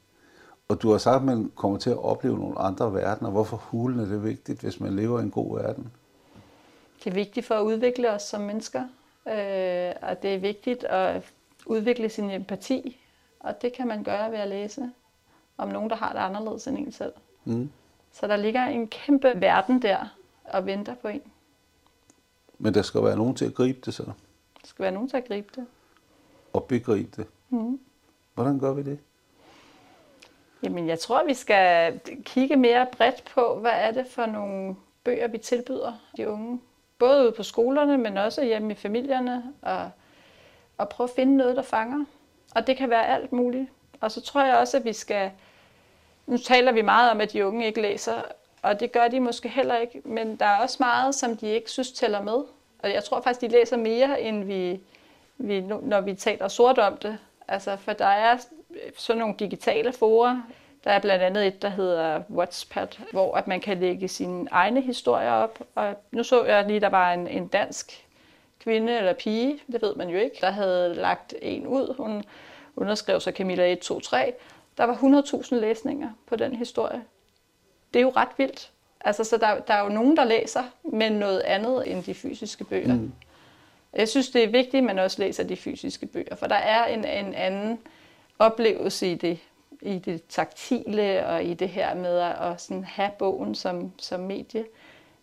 Og 0.68 0.82
du 0.82 0.92
har 0.92 0.98
sagt, 0.98 1.16
at 1.16 1.24
man 1.24 1.52
kommer 1.56 1.78
til 1.78 1.90
at 1.90 1.98
opleve 1.98 2.38
nogle 2.38 2.60
andre 2.60 2.94
verdener. 2.94 3.30
Hvorfor 3.30 3.58
hulen 3.58 4.00
er 4.00 4.06
det 4.06 4.24
vigtigt, 4.24 4.62
hvis 4.62 4.80
man 4.80 4.96
lever 4.96 5.20
i 5.20 5.24
en 5.24 5.32
god 5.32 5.60
verden? 5.62 5.92
Det 7.04 7.10
er 7.10 7.14
vigtigt 7.14 7.46
for 7.46 7.56
at 7.56 7.64
udvikle 7.64 8.12
os 8.12 8.22
som 8.22 8.42
mennesker. 8.42 8.82
Øh, 9.28 9.94
og 10.02 10.22
det 10.22 10.36
er 10.36 10.38
vigtigt 10.38 10.84
at 10.84 11.24
udvikle 11.66 12.10
sin 12.10 12.30
empati. 12.30 13.00
Og 13.40 13.62
det 13.62 13.74
kan 13.74 13.88
man 13.88 14.04
gøre 14.04 14.32
ved 14.32 14.38
at 14.38 14.48
læse 14.48 14.90
om 15.58 15.68
nogen, 15.68 15.90
der 15.90 15.96
har 15.96 16.12
det 16.12 16.20
anderledes 16.20 16.68
end 16.68 16.78
en 16.78 16.92
selv. 16.92 17.14
Mm. 17.46 17.70
Så 18.12 18.28
der 18.28 18.36
ligger 18.36 18.66
en 18.66 18.88
kæmpe 18.88 19.34
verden 19.36 19.82
der 19.82 20.16
og 20.44 20.66
venter 20.66 20.96
på 20.96 21.08
en. 21.08 21.22
Men 22.58 22.74
der 22.74 22.82
skal 22.82 23.04
være 23.04 23.18
nogen 23.18 23.36
til 23.36 23.46
at 23.46 23.54
gribe 23.54 23.80
det 23.86 23.94
så? 23.94 24.04
Der 24.04 24.12
skal 24.64 24.84
være 24.84 24.92
nogen 24.92 25.10
til 25.10 25.18
at 25.18 25.28
gribe 25.28 25.48
det. 25.56 25.66
Og 26.54 26.64
begribe 26.64 27.12
det? 27.18 27.28
Mm. 27.50 27.80
Hvordan 28.34 28.60
gør 28.60 28.74
vi 28.74 28.84
det? 28.84 29.00
Jamen, 30.64 30.88
jeg 30.88 31.00
tror, 31.00 31.24
vi 31.26 31.34
skal 31.34 32.00
kigge 32.24 32.56
mere 32.56 32.88
bredt 32.92 33.24
på, 33.24 33.56
hvad 33.56 33.72
er 33.74 33.92
det 33.92 34.08
for 34.08 34.26
nogle 34.26 34.76
bøger, 35.04 35.28
vi 35.28 35.38
tilbyder 35.38 35.94
de 36.18 36.30
unge. 36.30 36.60
Både 37.00 37.24
ude 37.24 37.32
på 37.32 37.44
skolerne, 37.44 37.98
men 37.98 38.18
også 38.18 38.44
hjemme 38.44 38.72
i 38.72 38.76
familierne. 38.76 39.44
Og, 39.62 39.90
og 40.78 40.90
prøve 40.90 41.10
at 41.10 41.16
finde 41.16 41.38
noget, 41.38 41.56
der 41.56 41.62
fanger. 41.62 42.06
Og 42.56 42.68
det 42.68 42.78
kan 42.78 42.90
være 42.90 43.08
alt 43.08 43.32
muligt. 43.32 43.70
Og 44.02 44.12
så 44.12 44.22
tror 44.22 44.44
jeg 44.44 44.58
også, 44.58 44.78
at 44.78 44.86
vi 44.86 44.94
skal... 44.94 45.32
Nu 46.26 46.38
taler 46.38 46.72
vi 46.72 46.82
meget 46.82 47.12
om, 47.12 47.22
at 47.22 47.34
de 47.34 47.46
unge 47.46 47.66
ikke 47.66 47.82
læser, 47.82 48.22
og 48.62 48.80
det 48.80 48.92
gør 48.92 49.08
de 49.08 49.20
måske 49.20 49.50
heller 49.50 49.78
ikke. 49.78 50.02
Men 50.06 50.36
der 50.36 50.46
er 50.46 50.58
også 50.58 50.78
meget, 50.80 51.16
som 51.16 51.38
de 51.38 51.48
ikke 51.48 51.72
synes 51.72 51.92
tæller 51.92 52.22
med. 52.22 52.44
Og 52.80 52.94
jeg 52.94 53.04
tror 53.04 53.22
faktisk, 53.22 53.42
de 53.42 53.48
læser 53.48 53.78
mere, 53.78 54.22
end 54.22 54.44
vi, 54.44 54.80
vi 55.38 55.62
når 55.62 56.02
vi 56.02 56.14
taler 56.14 56.48
sort 56.48 56.78
om 56.78 56.98
det. 56.98 57.18
Altså, 57.48 57.76
for 57.76 57.94
der 57.94 58.06
er 58.06 58.38
sådan 58.98 59.20
nogle 59.20 59.36
digitale 59.40 59.94
forer. 59.94 60.42
Der 60.84 60.92
er 60.92 61.00
blandt 61.00 61.24
andet 61.24 61.48
et, 61.48 61.62
der 61.62 61.70
hedder 61.70 62.22
Watchpad, 62.30 62.88
hvor 63.12 63.36
at 63.36 63.48
man 63.48 63.62
kan 63.62 63.80
lægge 63.80 64.08
sine 64.08 64.48
egne 64.52 64.82
historier 64.82 65.32
op. 65.32 65.60
Og 65.76 65.96
nu 66.12 66.24
så 66.24 66.44
jeg 66.44 66.66
lige, 66.68 66.80
der 66.80 66.90
var 66.90 67.14
en, 67.14 67.28
en 67.28 67.48
dansk 67.48 68.06
kvinde 68.60 68.98
eller 68.98 69.14
pige, 69.14 69.60
det 69.72 69.82
ved 69.82 69.96
man 69.96 70.10
jo 70.10 70.18
ikke, 70.18 70.38
der 70.42 70.52
havde 70.52 70.96
lagt 70.96 71.34
en 71.42 71.68
ud. 71.68 71.96
Hun 71.98 72.24
underskrev 72.76 73.20
sig 73.20 73.34
Camilla 73.34 73.72
123. 73.72 74.34
Der 74.78 74.84
var 74.84 74.96
100.000 74.96 75.56
læsninger 75.56 76.10
på 76.28 76.36
den 76.36 76.56
historie. 76.56 77.04
Det 77.94 78.00
er 78.00 78.04
jo 78.04 78.14
ret 78.16 78.30
vildt. 78.38 78.72
Altså, 79.02 79.24
så 79.24 79.38
der, 79.38 79.60
der 79.60 79.74
er 79.74 79.84
jo 79.84 79.90
nogen, 79.90 80.18
der 80.18 80.24
læser, 80.24 80.64
men 80.84 81.12
noget 81.12 81.40
andet 81.40 81.92
end 81.92 82.04
de 82.04 82.14
fysiske 82.14 82.64
bøger. 82.64 82.94
Mm. 82.94 83.12
Jeg 83.94 84.10
synes, 84.10 84.30
det 84.30 84.44
er 84.44 84.48
vigtigt, 84.48 84.76
at 84.76 84.84
man 84.84 85.00
også 85.00 85.22
læser 85.22 85.44
de 85.44 85.56
fysiske 85.56 86.06
bøger, 86.06 86.36
for 86.36 86.48
der 86.48 86.56
er 86.56 86.86
en, 86.86 87.06
en 87.06 87.34
anden 87.34 87.80
oplevelse 88.40 89.12
i 89.12 89.16
det, 89.16 89.40
i 89.82 90.00
det 90.00 90.24
taktile 90.30 91.28
og 91.28 91.44
i 91.44 91.54
det 91.54 91.70
her 91.70 91.96
med 91.96 92.20
at, 92.20 92.52
at 92.52 92.62
sådan 92.62 92.84
have 92.84 93.12
bogen 93.20 93.56
som, 93.56 93.92
som 93.98 94.20
medie. 94.20 94.66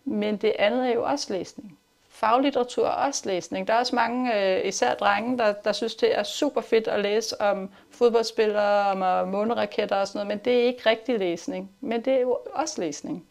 Men 0.05 0.37
det 0.37 0.53
andet 0.59 0.89
er 0.89 0.93
jo 0.93 1.03
også 1.03 1.33
læsning. 1.33 1.77
Faglitteratur 2.09 2.87
er 2.87 2.91
også 2.91 3.29
læsning. 3.29 3.67
Der 3.67 3.73
er 3.73 3.79
også 3.79 3.95
mange, 3.95 4.55
øh, 4.57 4.67
især 4.67 4.93
drenge, 4.93 5.37
der, 5.37 5.53
der 5.53 5.71
synes, 5.71 5.95
det 5.95 6.17
er 6.17 6.23
super 6.23 6.61
fedt 6.61 6.87
at 6.87 6.99
læse 6.99 7.41
om 7.41 7.69
fodboldspillere, 7.91 8.91
om 8.91 9.01
øh, 9.01 9.27
måneraketter 9.27 9.95
og 9.95 10.07
sådan 10.07 10.19
noget, 10.19 10.27
men 10.27 10.45
det 10.45 10.61
er 10.61 10.65
ikke 10.65 10.89
rigtig 10.89 11.19
læsning. 11.19 11.71
Men 11.81 12.05
det 12.05 12.13
er 12.13 12.19
jo 12.19 12.37
også 12.53 12.81
læsning. 12.81 13.25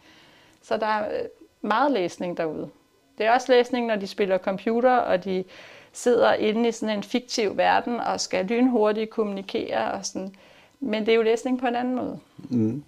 Så 0.62 0.77
der 0.77 0.87
er 0.87 1.23
øh, 1.23 1.29
meget 1.61 1.93
læsning 1.93 2.37
derude. 2.37 2.71
Det 3.19 3.27
er 3.27 3.33
også 3.33 3.53
læsning, 3.53 3.87
når 3.87 3.97
de 3.97 4.07
spiller 4.07 4.39
computer, 4.39 4.97
og 4.97 5.25
de 5.25 5.45
sidder 5.93 6.33
inde 6.33 6.69
i 6.69 6.73
sådan 6.73 6.97
en 6.97 7.03
fiktiv 7.03 7.57
verden 7.57 8.01
og 8.01 8.21
skal 8.21 8.47
lynhurtigt 8.47 9.11
kommunikere. 9.11 9.93
Og 9.93 10.07
sådan. 10.07 10.35
Men 10.81 11.07
det 11.07 11.13
er 11.13 11.17
jo 11.17 11.23
læsning 11.23 11.61
på 11.61 11.67
en 11.67 11.75
anden 11.75 11.97
måde. 11.97 12.19
Mm. 12.49 12.83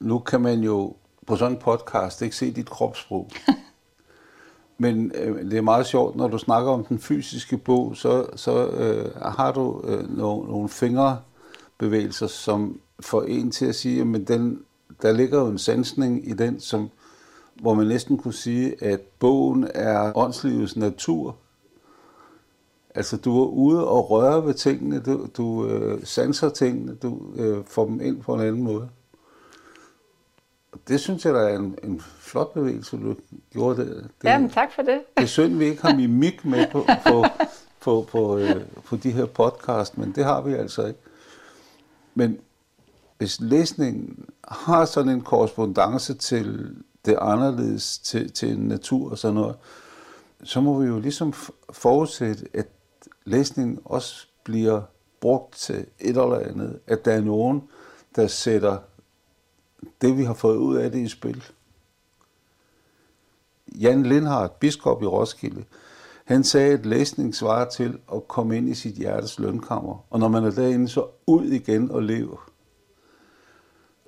Nu 0.00 0.18
kan 0.18 0.40
man 0.40 0.60
jo 0.60 0.94
på 1.26 1.36
sådan 1.36 1.52
en 1.52 1.58
podcast 1.58 2.22
ikke 2.22 2.36
se 2.36 2.50
dit 2.50 2.70
kropssprog. 2.70 3.30
Men 4.78 5.12
øh, 5.14 5.50
det 5.50 5.58
er 5.58 5.62
meget 5.62 5.86
sjovt, 5.86 6.16
når 6.16 6.28
du 6.28 6.38
snakker 6.38 6.70
om 6.70 6.84
den 6.84 6.98
fysiske 6.98 7.58
bog, 7.58 7.96
så, 7.96 8.26
så 8.36 8.66
øh, 8.68 9.14
har 9.16 9.52
du 9.52 9.82
øh, 9.84 10.16
nogle, 10.16 10.48
nogle 10.48 10.68
fingerbevægelser, 10.68 12.26
som 12.26 12.80
får 13.00 13.22
en 13.22 13.50
til 13.50 13.66
at 13.66 13.74
sige, 13.74 14.00
at 14.00 14.28
den, 14.28 14.62
der 15.02 15.12
ligger 15.12 15.40
jo 15.40 15.46
en 15.46 15.58
sansning 15.58 16.28
i 16.28 16.32
den, 16.32 16.60
som 16.60 16.90
hvor 17.60 17.74
man 17.74 17.86
næsten 17.86 18.18
kunne 18.18 18.34
sige, 18.34 18.84
at 18.84 19.00
bogen 19.00 19.68
er 19.74 20.12
åndslivets 20.16 20.76
natur. 20.76 21.36
Altså, 22.94 23.16
du 23.16 23.42
er 23.42 23.46
ude 23.46 23.88
og 23.88 24.10
røre 24.10 24.46
ved 24.46 24.54
tingene, 24.54 25.00
du, 25.00 25.28
du 25.36 25.66
øh, 25.66 26.04
sanser 26.04 26.48
tingene, 26.48 26.94
du 26.94 27.32
øh, 27.36 27.64
får 27.66 27.86
dem 27.86 28.00
ind 28.00 28.22
på 28.22 28.34
en 28.34 28.40
anden 28.40 28.62
måde. 28.62 28.88
Og 30.72 30.78
det 30.88 31.00
synes 31.00 31.24
jeg, 31.24 31.34
der 31.34 31.40
er 31.40 31.56
en, 31.56 31.78
en 31.84 32.00
flot 32.00 32.54
bevægelse, 32.54 32.96
du 32.96 33.16
gjorde 33.52 33.80
det. 33.80 34.10
det 34.22 34.28
Jamen, 34.28 34.50
tak 34.50 34.72
for 34.74 34.82
det. 34.82 35.00
Det 35.16 35.22
er 35.22 35.26
synd, 35.26 35.56
vi 35.56 35.64
ikke 35.64 35.82
har 35.82 35.94
mimik 35.94 36.44
med 36.44 36.66
på, 36.72 36.84
på, 37.06 37.24
på, 37.80 38.06
på, 38.12 38.38
øh, 38.38 38.62
på 38.84 38.96
de 38.96 39.10
her 39.10 39.26
podcast, 39.26 39.98
men 39.98 40.12
det 40.12 40.24
har 40.24 40.42
vi 40.42 40.52
altså 40.52 40.86
ikke. 40.86 41.00
Men 42.14 42.38
hvis 43.18 43.40
læsningen 43.40 44.24
har 44.48 44.84
sådan 44.84 45.12
en 45.12 45.20
korrespondence 45.20 46.14
til 46.14 46.76
det 47.08 47.18
anderledes 47.20 47.98
til, 47.98 48.32
til 48.32 48.58
natur 48.58 49.10
og 49.10 49.18
sådan 49.18 49.34
noget, 49.34 49.56
så 50.42 50.60
må 50.60 50.80
vi 50.80 50.86
jo 50.86 50.98
ligesom 50.98 51.32
forudsætte, 51.72 52.48
at 52.54 52.68
læsningen 53.24 53.78
også 53.84 54.26
bliver 54.44 54.82
brugt 55.20 55.54
til 55.54 55.86
et 55.98 56.08
eller 56.08 56.38
andet, 56.38 56.80
at 56.86 57.04
der 57.04 57.12
er 57.12 57.20
nogen, 57.20 57.62
der 58.16 58.26
sætter 58.26 58.78
det, 60.00 60.16
vi 60.16 60.24
har 60.24 60.34
fået 60.34 60.56
ud 60.56 60.76
af 60.76 60.90
det 60.90 60.98
i 60.98 61.08
spil. 61.08 61.44
Jan 63.80 64.02
Lindhardt, 64.02 64.60
biskop 64.60 65.02
i 65.02 65.06
Roskilde, 65.06 65.64
han 66.24 66.44
sagde, 66.44 66.72
at 66.72 66.86
læsning 66.86 67.34
svarer 67.34 67.68
til 67.68 67.98
at 68.12 68.28
komme 68.28 68.56
ind 68.56 68.68
i 68.68 68.74
sit 68.74 68.94
hjertes 68.94 69.38
lønkammer. 69.38 70.04
Og 70.10 70.20
når 70.20 70.28
man 70.28 70.44
er 70.44 70.50
derinde, 70.50 70.88
så 70.88 71.06
ud 71.26 71.44
igen 71.44 71.90
og 71.90 72.02
leve. 72.02 72.36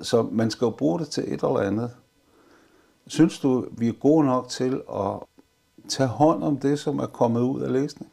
Så 0.02 0.23
man 0.23 0.50
skal 0.50 0.64
jo 0.64 0.71
bruge 0.71 0.99
det 1.00 1.09
til 1.09 1.25
et 1.35 1.42
eller 1.42 1.59
andet. 1.59 1.90
Synes 3.11 3.38
du, 3.38 3.67
vi 3.73 3.88
er 3.88 3.93
gode 3.93 4.26
nok 4.26 4.49
til 4.49 4.83
at 4.95 5.12
tage 5.88 6.09
hånd 6.09 6.45
om 6.45 6.59
det, 6.59 6.79
som 6.79 6.99
er 6.99 7.07
kommet 7.07 7.40
ud 7.40 7.62
af 7.62 7.73
læsning? 7.73 8.12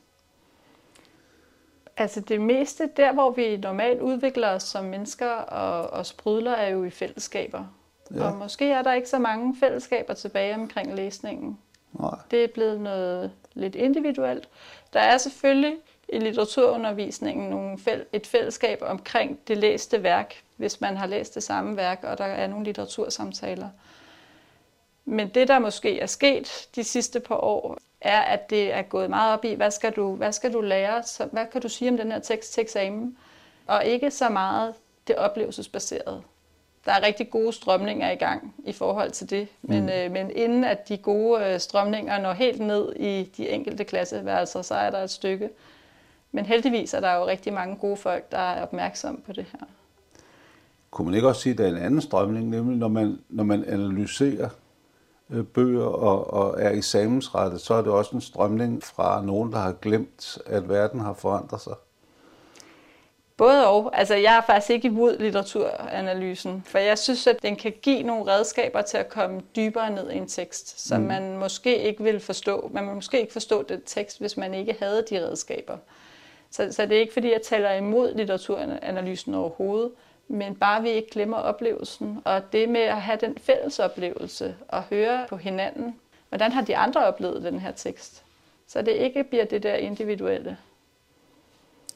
Altså 1.97 2.21
det 2.21 2.41
meste, 2.41 2.89
der 2.97 3.13
hvor 3.13 3.31
vi 3.31 3.57
normalt 3.57 4.01
udvikler 4.01 4.49
os 4.49 4.63
som 4.63 4.85
mennesker 4.85 5.31
og, 5.31 5.89
og 5.89 6.05
sprudler, 6.05 6.51
er 6.51 6.69
jo 6.69 6.83
i 6.83 6.89
fællesskaber. 6.89 7.65
Ja. 8.15 8.23
Og 8.23 8.37
måske 8.37 8.71
er 8.71 8.81
der 8.81 8.93
ikke 8.93 9.09
så 9.09 9.19
mange 9.19 9.55
fællesskaber 9.59 10.13
tilbage 10.13 10.55
omkring 10.55 10.95
læsningen. 10.95 11.57
Nej. 11.93 12.17
Det 12.31 12.43
er 12.43 12.47
blevet 12.47 12.81
noget 12.81 13.31
lidt 13.53 13.75
individuelt. 13.75 14.49
Der 14.93 14.99
er 14.99 15.17
selvfølgelig 15.17 15.75
i 16.09 16.19
litteraturundervisningen 16.19 17.49
nogle 17.49 17.77
fæl- 17.77 18.05
et 18.13 18.27
fællesskab 18.27 18.81
omkring 18.81 19.39
det 19.47 19.57
læste 19.57 20.03
værk, 20.03 20.43
hvis 20.55 20.81
man 20.81 20.97
har 20.97 21.07
læst 21.07 21.35
det 21.35 21.43
samme 21.43 21.77
værk, 21.77 22.03
og 22.03 22.17
der 22.17 22.25
er 22.25 22.47
nogle 22.47 22.65
litteratursamtaler. 22.65 23.69
Men 25.09 25.29
det, 25.29 25.47
der 25.47 25.59
måske 25.59 25.99
er 25.99 26.05
sket 26.05 26.67
de 26.75 26.83
sidste 26.83 27.19
par 27.19 27.35
år, 27.35 27.77
er, 28.01 28.19
at 28.19 28.49
det 28.49 28.73
er 28.73 28.81
gået 28.81 29.09
meget 29.09 29.33
op 29.33 29.45
i, 29.45 29.53
hvad 29.53 29.71
skal 29.71 29.91
du, 29.91 30.15
hvad 30.15 30.31
skal 30.31 30.53
du 30.53 30.61
lære, 30.61 31.03
så, 31.03 31.25
hvad 31.31 31.45
kan 31.51 31.61
du 31.61 31.69
sige 31.69 31.91
om 31.91 31.97
den 31.97 32.11
her 32.11 32.19
tekst 32.19 32.53
til 32.53 32.61
eksamen, 32.61 33.17
og 33.67 33.85
ikke 33.85 34.11
så 34.11 34.29
meget 34.29 34.73
det 35.07 35.15
oplevelsesbaserede. 35.15 36.21
Der 36.85 36.91
er 36.91 37.05
rigtig 37.05 37.29
gode 37.29 37.53
strømninger 37.53 38.11
i 38.11 38.15
gang 38.15 38.55
i 38.65 38.71
forhold 38.71 39.11
til 39.11 39.29
det, 39.29 39.47
men, 39.61 39.83
mm. 39.83 39.89
øh, 39.89 40.11
men 40.11 40.31
inden 40.35 40.63
at 40.63 40.89
de 40.89 40.97
gode 40.97 41.45
øh, 41.45 41.59
strømninger 41.59 42.21
når 42.21 42.33
helt 42.33 42.59
ned 42.59 42.95
i 42.95 43.31
de 43.37 43.49
enkelte 43.49 43.83
klasseværelser, 43.83 44.61
så 44.61 44.75
er 44.75 44.89
der 44.89 45.03
et 45.03 45.09
stykke. 45.09 45.49
Men 46.31 46.45
heldigvis 46.45 46.93
er 46.93 46.99
der 46.99 47.13
jo 47.13 47.27
rigtig 47.27 47.53
mange 47.53 47.75
gode 47.75 47.97
folk, 47.97 48.31
der 48.31 48.37
er 48.37 48.61
opmærksomme 48.61 49.21
på 49.21 49.33
det 49.33 49.45
her. 49.51 49.67
Kunne 50.91 51.05
man 51.05 51.15
ikke 51.15 51.27
også 51.27 51.41
sige, 51.41 51.51
at 51.51 51.57
der 51.57 51.65
er 51.65 51.69
en 51.69 51.77
anden 51.77 52.01
strømning, 52.01 52.49
nemlig 52.49 52.77
når 52.77 52.87
man, 52.87 53.19
når 53.29 53.43
man 53.43 53.65
analyserer 53.65 54.49
bøger 55.53 55.85
og, 55.85 56.33
og 56.33 56.61
er 56.61 56.69
eksamensrettet, 56.69 57.61
så 57.61 57.73
er 57.73 57.81
det 57.81 57.91
også 57.91 58.15
en 58.15 58.21
strømning 58.21 58.83
fra 58.83 59.21
nogen, 59.21 59.51
der 59.51 59.57
har 59.57 59.71
glemt, 59.71 60.37
at 60.45 60.69
verden 60.69 60.99
har 60.99 61.13
forandret 61.13 61.61
sig. 61.61 61.73
Både 63.37 63.67
og. 63.67 63.99
Altså, 63.99 64.15
jeg 64.15 64.37
er 64.37 64.41
faktisk 64.41 64.69
ikke 64.69 64.87
imod 64.87 65.17
litteraturanalysen, 65.17 66.63
for 66.65 66.77
jeg 66.77 66.97
synes, 66.97 67.27
at 67.27 67.41
den 67.41 67.55
kan 67.55 67.73
give 67.81 68.03
nogle 68.03 68.31
redskaber 68.31 68.81
til 68.81 68.97
at 68.97 69.09
komme 69.09 69.41
dybere 69.55 69.91
ned 69.91 70.11
i 70.11 70.17
en 70.17 70.27
tekst, 70.27 70.87
som 70.87 71.01
mm. 71.01 71.07
man 71.07 71.37
måske 71.37 71.77
ikke 71.77 72.03
vil 72.03 72.19
forstå. 72.19 72.69
Man 72.73 72.87
vil 72.87 72.95
måske 72.95 73.21
ikke 73.21 73.33
forstå 73.33 73.63
den 73.63 73.81
tekst, 73.85 74.19
hvis 74.19 74.37
man 74.37 74.53
ikke 74.53 74.75
havde 74.79 75.05
de 75.09 75.25
redskaber. 75.25 75.77
Så, 76.51 76.67
så 76.71 76.85
det 76.85 76.97
er 76.97 76.99
ikke, 77.01 77.13
fordi 77.13 77.31
jeg 77.31 77.41
taler 77.41 77.73
imod 77.73 78.13
litteraturanalysen 78.13 79.33
overhovedet, 79.33 79.91
men 80.27 80.55
bare 80.55 80.81
vi 80.81 80.89
ikke 80.89 81.09
glemmer 81.09 81.37
oplevelsen. 81.37 82.21
Og 82.25 82.51
det 82.51 82.69
med 82.69 82.81
at 82.81 83.01
have 83.01 83.17
den 83.21 83.37
fælles 83.37 83.79
oplevelse 83.79 84.55
og 84.67 84.83
høre 84.83 85.25
på 85.29 85.37
hinanden, 85.37 85.95
hvordan 86.29 86.51
har 86.51 86.61
de 86.61 86.77
andre 86.77 87.05
oplevet 87.05 87.43
den 87.43 87.59
her 87.59 87.71
tekst? 87.71 88.23
Så 88.67 88.81
det 88.81 88.91
ikke 88.91 89.23
bliver 89.23 89.45
det 89.45 89.63
der 89.63 89.75
individuelle. 89.75 90.57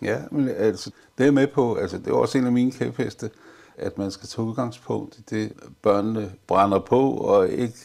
Ja, 0.01 0.21
men 0.31 0.50
altså, 0.50 0.91
det 1.17 1.27
er 1.27 1.31
med 1.31 1.47
på, 1.47 1.75
altså 1.75 1.97
det 1.97 2.07
er 2.07 2.13
også 2.13 2.38
en 2.38 2.45
af 2.45 2.51
mine 2.51 2.71
kæpheste, 2.71 3.29
at 3.77 3.97
man 3.97 4.11
skal 4.11 4.29
tage 4.29 4.45
udgangspunkt 4.45 5.17
i 5.17 5.21
det, 5.21 5.53
børnene 5.81 6.31
brænder 6.47 6.79
på, 6.79 7.11
og 7.11 7.50
ikke 7.50 7.77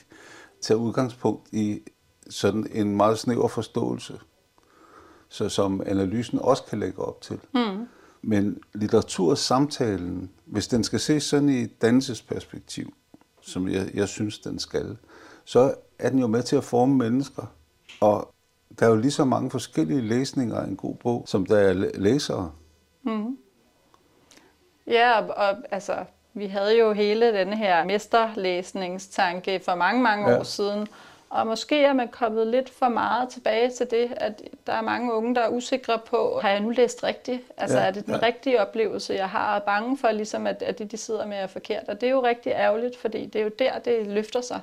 tage 0.61 0.76
udgangspunkt 0.76 1.49
i 1.53 1.83
sådan 2.31 2.67
en 2.73 2.97
meget 2.97 3.19
snæver 3.19 3.49
forståelse, 3.49 4.21
så 5.29 5.49
som 5.49 5.83
analysen 5.87 6.38
også 6.38 6.62
kan 6.62 6.79
lægge 6.81 7.03
op 7.03 7.21
til. 7.21 7.41
Mm. 7.55 7.88
Men 8.28 8.59
litteratursamtalen, 8.75 10.30
hvis 10.45 10.68
den 10.68 10.85
skal 10.85 11.00
ses 11.00 11.23
sådan 11.23 11.49
i 11.49 11.61
et 11.61 11.83
dannelsesperspektiv, 11.83 12.95
som 13.40 13.68
jeg, 13.68 13.90
jeg 13.95 14.09
synes, 14.09 14.38
den 14.38 14.59
skal, 14.59 14.97
så 15.45 15.75
er 15.99 16.11
den 16.11 16.18
jo 16.18 16.26
med 16.26 16.42
til 16.42 16.56
at 16.56 16.64
forme 16.64 16.95
mennesker. 16.95 17.42
Og 18.00 18.35
der 18.78 18.87
er 18.87 18.90
jo 18.90 18.97
lige 18.97 19.11
så 19.11 19.25
mange 19.25 19.50
forskellige 19.50 20.00
læsninger 20.00 20.56
af 20.56 20.64
en 20.64 20.76
god 20.76 20.95
bog, 20.95 21.25
som 21.26 21.47
der 21.47 21.59
er 21.59 21.73
læsere. 21.95 22.52
Mm. 23.02 23.38
Ja, 24.86 25.21
og, 25.21 25.34
og 25.36 25.56
altså, 25.71 26.04
vi 26.34 26.47
havde 26.47 26.78
jo 26.78 26.93
hele 26.93 27.32
den 27.32 27.52
her 27.52 27.84
mesterlæsningstanke 27.84 29.60
for 29.65 29.75
mange, 29.75 30.02
mange 30.02 30.30
ja. 30.30 30.39
år 30.39 30.43
siden. 30.43 30.86
Og 31.30 31.47
måske 31.47 31.84
er 31.84 31.93
man 31.93 32.08
kommet 32.08 32.47
lidt 32.47 32.71
for 32.71 32.89
meget 32.89 33.28
tilbage 33.28 33.71
til 33.71 33.91
det, 33.91 34.12
at 34.17 34.43
der 34.67 34.73
er 34.73 34.80
mange 34.80 35.12
unge, 35.15 35.34
der 35.34 35.41
er 35.41 35.49
usikre 35.49 35.99
på, 35.99 36.39
har 36.43 36.50
jeg 36.50 36.60
nu 36.60 36.71
læst 36.71 37.04
rigtigt? 37.04 37.43
Altså 37.56 37.78
ja, 37.78 37.84
er 37.84 37.91
det 37.91 38.06
den 38.06 38.15
ja. 38.15 38.26
rigtige 38.26 38.60
oplevelse, 38.60 39.15
jeg 39.15 39.28
har? 39.28 39.56
Og 39.56 39.62
bange 39.62 39.99
for, 39.99 40.10
ligesom, 40.10 40.47
at, 40.47 40.62
at 40.62 40.78
det, 40.78 40.93
de 40.93 40.97
sidder 40.97 41.26
med, 41.26 41.36
er 41.36 41.47
forkert. 41.47 41.89
Og 41.89 42.00
det 42.00 42.06
er 42.06 42.10
jo 42.10 42.23
rigtig 42.23 42.52
ærgerligt, 42.52 42.97
fordi 42.97 43.26
det 43.26 43.39
er 43.41 43.45
jo 43.45 43.50
der, 43.58 43.78
det 43.78 44.06
løfter 44.06 44.41
sig 44.41 44.60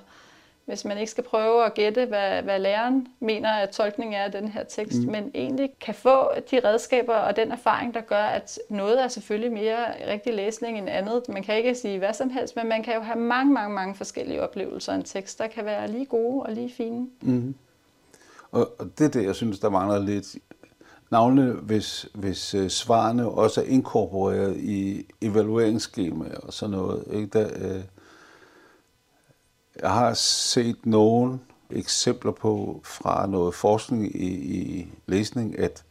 hvis 0.66 0.86
man 0.86 0.98
ikke 0.98 1.12
skal 1.12 1.24
prøve 1.24 1.66
at 1.66 1.74
gætte, 1.74 2.06
hvad, 2.06 2.42
hvad 2.42 2.60
læreren 2.60 3.08
mener, 3.20 3.50
at 3.50 3.70
tolkningen 3.70 4.14
er 4.14 4.24
af 4.24 4.32
den 4.32 4.48
her 4.48 4.64
tekst, 4.64 5.00
mm. 5.00 5.12
men 5.12 5.32
egentlig 5.36 5.70
kan 5.82 5.96
få 5.96 6.28
de 6.52 6.60
redskaber 6.64 7.14
og 7.14 7.36
den 7.36 7.52
erfaring, 7.52 7.94
der 7.94 8.02
gør, 8.02 8.24
at 8.24 8.60
noget 8.70 9.04
er 9.04 9.08
selvfølgelig 9.08 9.52
mere 9.52 10.12
rigtig 10.12 10.34
læsning 10.34 10.78
end 10.78 10.90
andet. 10.90 11.22
Man 11.30 11.44
kan 11.44 11.58
ikke 11.58 11.76
sige 11.76 11.98
hvad 11.98 12.14
som 12.14 12.30
helst, 12.30 12.56
men 12.56 12.70
man 12.70 12.84
kan 12.84 12.96
jo 12.96 13.02
have 13.02 13.20
mange, 13.20 13.54
mange, 13.54 13.76
mange 13.76 13.96
forskellige 13.96 14.42
oplevelser 14.42 14.92
af 14.92 14.96
en 14.96 15.04
tekst, 15.04 15.40
der 15.40 15.48
kan 15.48 15.66
være 15.66 15.92
lige 15.92 16.06
gode 16.06 16.44
og 16.44 16.52
lige 16.52 16.74
fine. 16.78 17.08
Mm. 17.22 17.56
Og, 18.52 18.72
og 18.80 18.88
det 18.98 19.06
er 19.06 19.10
det, 19.10 19.26
jeg 19.26 19.36
synes, 19.36 19.60
der 19.60 19.70
mangler 19.70 20.00
lidt. 20.00 20.36
Navnene, 21.12 21.52
hvis, 21.52 22.08
hvis 22.14 22.56
uh, 22.56 22.68
svarene 22.68 23.30
også 23.30 23.62
er 23.62 23.66
inkorporeret 23.66 24.58
i 24.58 25.06
evalueringsskemaer 25.22 26.38
og 26.38 26.54
sådan 26.54 26.72
noget. 26.72 27.04
Ikke? 27.14 27.28
Der, 27.28 27.46
uh, 27.46 27.82
jeg 29.82 29.90
har 29.90 30.14
set 30.14 30.86
nogle 30.86 31.40
eksempler 31.70 32.32
på 32.32 32.82
fra 32.84 33.28
noget 33.28 33.56
forskning 33.56 34.16
i, 34.16 34.28
i 34.28 34.88
læsning, 35.08 35.60
at, 35.60 35.84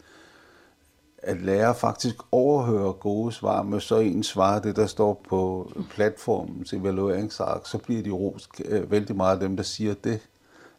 at 1.19 1.41
lærer 1.41 1.73
faktisk 1.73 2.17
overhører 2.33 2.93
gode 2.93 3.33
svar, 3.33 3.63
med 3.63 3.81
så 3.81 3.99
en 3.99 4.23
svar 4.23 4.59
det, 4.59 4.77
der 4.77 4.87
står 4.87 5.23
på 5.29 5.73
platformens 5.91 6.73
evalueringsark, 6.73 7.67
så 7.67 7.79
bliver 7.79 8.03
de 8.03 8.11
rost 8.11 8.49
øh, 8.65 8.91
vældig 8.91 9.17
meget 9.17 9.35
af 9.35 9.41
dem, 9.41 9.57
der 9.57 9.63
siger 9.63 9.95
det. 9.95 10.21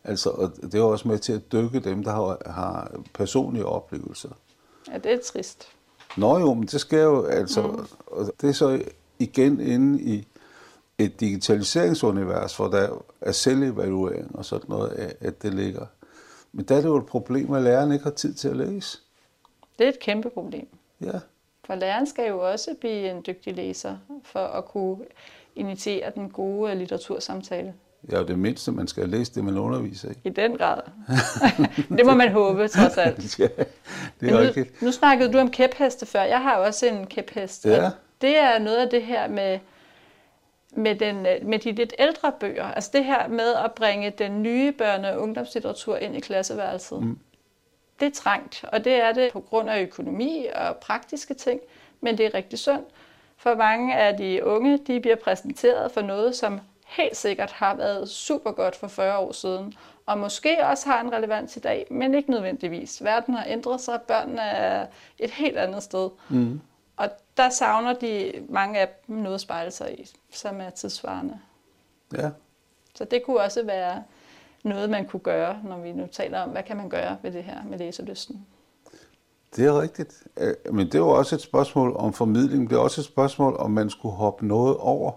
Altså, 0.04 0.30
og 0.30 0.52
det 0.62 0.76
er 0.76 0.84
også 0.84 1.08
med 1.08 1.20
til 1.20 1.34
at 1.34 1.52
dykke 1.52 1.80
dem, 1.80 2.04
der 2.04 2.12
har, 2.12 2.52
har 2.52 2.92
personlige 3.14 3.66
oplevelser. 3.66 4.30
Ja, 4.92 4.98
det 4.98 5.14
er 5.14 5.20
trist. 5.34 5.68
Nå 6.18 6.40
jo, 6.40 6.54
men 6.54 6.66
det 6.66 6.82
sker 6.82 7.04
jo, 7.04 7.26
altså, 7.26 7.62
mm. 7.62 7.86
og 8.08 8.32
det 8.42 8.50
er 8.50 8.54
så 8.54 8.82
igen 9.20 9.60
inde 9.60 10.02
i 10.02 10.28
et 10.98 11.20
digitaliseringsunivers, 11.20 12.58
hvor 12.58 12.68
der 12.68 13.04
er 13.22 13.32
selvevaluering 13.32 14.36
og 14.36 14.46
sådan 14.46 14.70
noget, 14.70 15.16
at 15.22 15.42
det 15.42 15.54
ligger. 15.54 15.86
Men 16.52 16.66
der 16.66 16.76
er 16.76 16.82
det 16.82 16.88
jo 16.88 16.98
et 16.98 17.06
problem, 17.06 17.54
at 17.54 17.64
læreren 17.64 17.92
ikke 17.92 18.04
har 18.04 18.12
tid 18.12 18.34
til 18.34 18.48
at 18.48 18.56
læse. 18.56 19.00
Det 19.80 19.86
er 19.86 19.90
et 19.90 20.00
kæmpe 20.00 20.30
problem. 20.30 20.68
Ja. 21.02 21.20
For 21.66 21.76
læreren 21.76 22.08
skal 22.08 22.30
jo 22.30 22.52
også 22.52 22.76
blive 22.80 23.12
en 23.12 23.24
dygtig 23.28 23.56
læser, 23.56 23.98
for 24.24 24.40
at 24.40 24.66
kunne 24.66 24.98
initiere 25.56 26.12
den 26.16 26.30
gode 26.30 26.76
litteratursamtale. 26.76 27.74
Ja, 28.12 28.20
og 28.20 28.28
det 28.28 28.40
mindste, 28.40 28.72
man 28.72 28.88
skal 28.88 29.10
læse 29.10 29.34
det, 29.36 29.44
man 29.44 29.58
underviser 29.58 30.10
i. 30.10 30.14
I 30.24 30.30
den 30.30 30.58
grad. 30.58 30.82
det 31.98 32.06
må 32.06 32.14
man 32.14 32.32
håbe, 32.32 32.68
trods 32.68 32.98
alt. 32.98 33.40
ja, 33.40 33.48
det 34.20 34.30
er 34.30 34.34
nu, 34.34 34.38
rigtigt. 34.38 34.82
Nu 34.82 34.92
snakkede 34.92 35.34
du 35.34 35.38
om 35.38 35.52
kæpheste 35.52 36.06
før. 36.06 36.24
Jeg 36.24 36.42
har 36.42 36.56
også 36.56 36.86
en 36.86 37.08
kæphest. 37.08 37.66
Ja. 37.66 37.90
Det 38.22 38.38
er 38.38 38.60
noget 38.60 38.78
af 38.78 38.90
det 38.90 39.04
her 39.04 39.28
med 39.30 39.60
med, 40.76 40.96
den, 40.96 41.28
med 41.50 41.60
de 41.60 41.72
lidt 41.72 41.94
ældre 42.00 42.32
bøger. 42.40 42.66
Altså 42.66 42.90
det 42.94 43.06
her 43.06 43.28
med 43.28 43.54
at 43.54 43.72
bringe 43.74 44.10
den 44.10 44.44
nye 44.44 44.74
børne- 44.82 45.08
og 45.08 45.20
ungdomslitteratur 45.22 45.98
ind 45.98 46.16
i 46.16 46.20
klasseværelset. 46.20 47.04
Mm. 47.04 47.20
Det 48.00 48.06
er 48.06 48.12
trængt, 48.12 48.66
og 48.72 48.84
det 48.84 48.94
er 48.94 49.12
det 49.12 49.32
på 49.32 49.40
grund 49.40 49.70
af 49.70 49.82
økonomi 49.82 50.46
og 50.56 50.76
praktiske 50.76 51.34
ting, 51.34 51.60
men 52.02 52.18
det 52.18 52.26
er 52.26 52.34
rigtig 52.34 52.60
sundt. 52.60 52.88
For 53.38 53.56
mange 53.56 53.96
af 53.96 54.18
de 54.18 54.46
unge, 54.46 54.78
de 54.78 55.00
bliver 55.00 55.16
præsenteret 55.16 55.92
for 55.92 56.02
noget, 56.02 56.36
som 56.36 56.60
helt 56.88 57.18
sikkert 57.18 57.52
har 57.52 57.76
været 57.76 58.10
super 58.10 58.52
godt 58.52 58.76
for 58.76 58.88
40 58.88 59.18
år 59.18 59.32
siden, 59.32 59.74
og 60.06 60.18
måske 60.18 60.66
også 60.66 60.90
har 60.90 61.02
en 61.02 61.14
relevans 61.14 61.58
i 61.58 61.60
dag, 61.60 61.88
men 61.92 62.14
ikke 62.14 62.32
nødvendigvis. 62.32 63.04
Verden 63.04 63.34
har 63.34 63.46
ændret 63.48 63.82
sig, 63.82 64.02
børnene 64.02 64.42
er 64.42 64.86
et 65.20 65.32
helt 65.32 65.58
andet 65.58 65.84
sted. 65.84 66.10
Mm. 66.30 66.62
Og 66.98 67.10
der 67.38 67.50
savner 67.50 67.94
de 67.94 68.32
mange 68.50 68.80
af 68.80 68.90
dem 69.08 69.16
noget 69.16 69.36
at 69.36 69.42
spejle 69.42 69.72
sig 69.72 70.00
i, 70.00 70.10
som 70.32 70.62
er 70.62 70.70
tidsvarende. 70.70 71.40
Ja. 72.14 72.30
Så 72.96 73.06
det 73.06 73.24
kunne 73.26 73.40
også 73.40 73.66
være 73.66 74.04
noget, 74.64 74.90
man 74.90 75.08
kunne 75.08 75.20
gøre, 75.20 75.60
når 75.64 75.78
vi 75.78 75.92
nu 75.92 76.08
taler 76.08 76.42
om, 76.42 76.50
hvad 76.50 76.64
kan 76.64 76.78
man 76.78 76.90
gøre 76.90 77.18
ved 77.22 77.32
det 77.32 77.44
her 77.44 77.64
med 77.64 77.78
læselysten. 77.78 78.46
Det 79.56 79.66
er 79.66 79.82
rigtigt. 79.82 80.24
Men 80.72 80.86
det 80.86 80.96
er 80.96 81.00
jo 81.00 81.10
også 81.10 81.36
et 81.36 81.42
spørgsmål 81.42 81.96
om 81.96 82.14
formidling. 82.14 82.70
Det 82.70 82.76
er 82.76 82.80
også 82.80 83.02
et 83.02 83.06
spørgsmål, 83.06 83.56
om 83.60 83.72
man 83.72 83.90
skulle 83.90 84.16
hoppe 84.16 84.48
noget 84.48 84.78
over. 84.78 85.12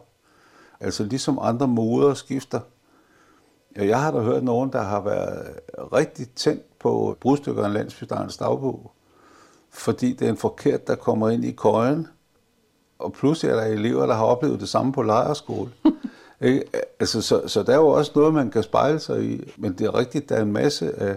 Altså 0.80 1.04
ligesom 1.04 1.38
andre 1.42 1.68
moder 1.68 2.14
skifter. 2.14 2.60
Jeg 3.76 4.02
har 4.02 4.10
da 4.10 4.18
hørt 4.18 4.44
nogen, 4.44 4.72
der 4.72 4.82
har 4.82 5.00
været 5.00 5.60
rigtig 5.92 6.30
tændt 6.30 6.78
på 6.78 7.16
brudstykker 7.20 7.62
af 7.62 7.66
en 7.66 7.72
landsbydarens 7.72 8.36
dagbog 8.36 8.92
fordi 9.76 10.12
det 10.12 10.26
er 10.26 10.30
en 10.30 10.36
forkert, 10.36 10.86
der 10.86 10.94
kommer 10.94 11.30
ind 11.30 11.44
i 11.44 11.52
køjen. 11.52 12.06
Og 12.98 13.12
pludselig 13.12 13.50
er 13.50 13.56
der 13.56 13.64
elever, 13.64 14.06
der 14.06 14.14
har 14.14 14.24
oplevet 14.24 14.60
det 14.60 14.68
samme 14.68 14.92
på 14.92 15.02
lejerskole. 15.02 15.70
Ikke? 16.40 16.64
Altså, 17.00 17.22
så, 17.22 17.42
så 17.46 17.62
der 17.62 17.72
er 17.72 17.76
jo 17.76 17.88
også 17.88 18.12
noget, 18.14 18.34
man 18.34 18.50
kan 18.50 18.62
spejle 18.62 18.98
sig 18.98 19.24
i. 19.24 19.52
Men 19.56 19.72
det 19.72 19.86
er 19.86 19.98
rigtigt, 19.98 20.28
der 20.28 20.36
er 20.36 20.42
en 20.42 20.52
masse 20.52 21.00
af 21.00 21.16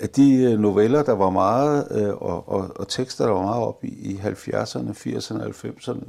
at 0.00 0.16
de 0.16 0.34
øh, 0.42 0.58
noveller, 0.58 1.02
der 1.02 1.12
var 1.12 1.30
meget, 1.30 1.88
øh, 1.90 2.14
og, 2.14 2.48
og, 2.48 2.70
og 2.76 2.88
tekster, 2.88 3.24
der 3.24 3.32
var 3.32 3.42
meget 3.42 3.64
op 3.64 3.84
i, 3.84 3.88
i 3.88 4.16
70'erne, 4.16 4.90
80'erne, 4.90 5.42
90'erne, 5.42 6.04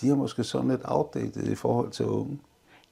de 0.00 0.08
er 0.08 0.14
måske 0.14 0.44
sådan 0.44 0.70
lidt 0.70 0.80
outdated 0.84 1.42
i 1.42 1.54
forhold 1.54 1.90
til 1.90 2.06
unge. 2.06 2.38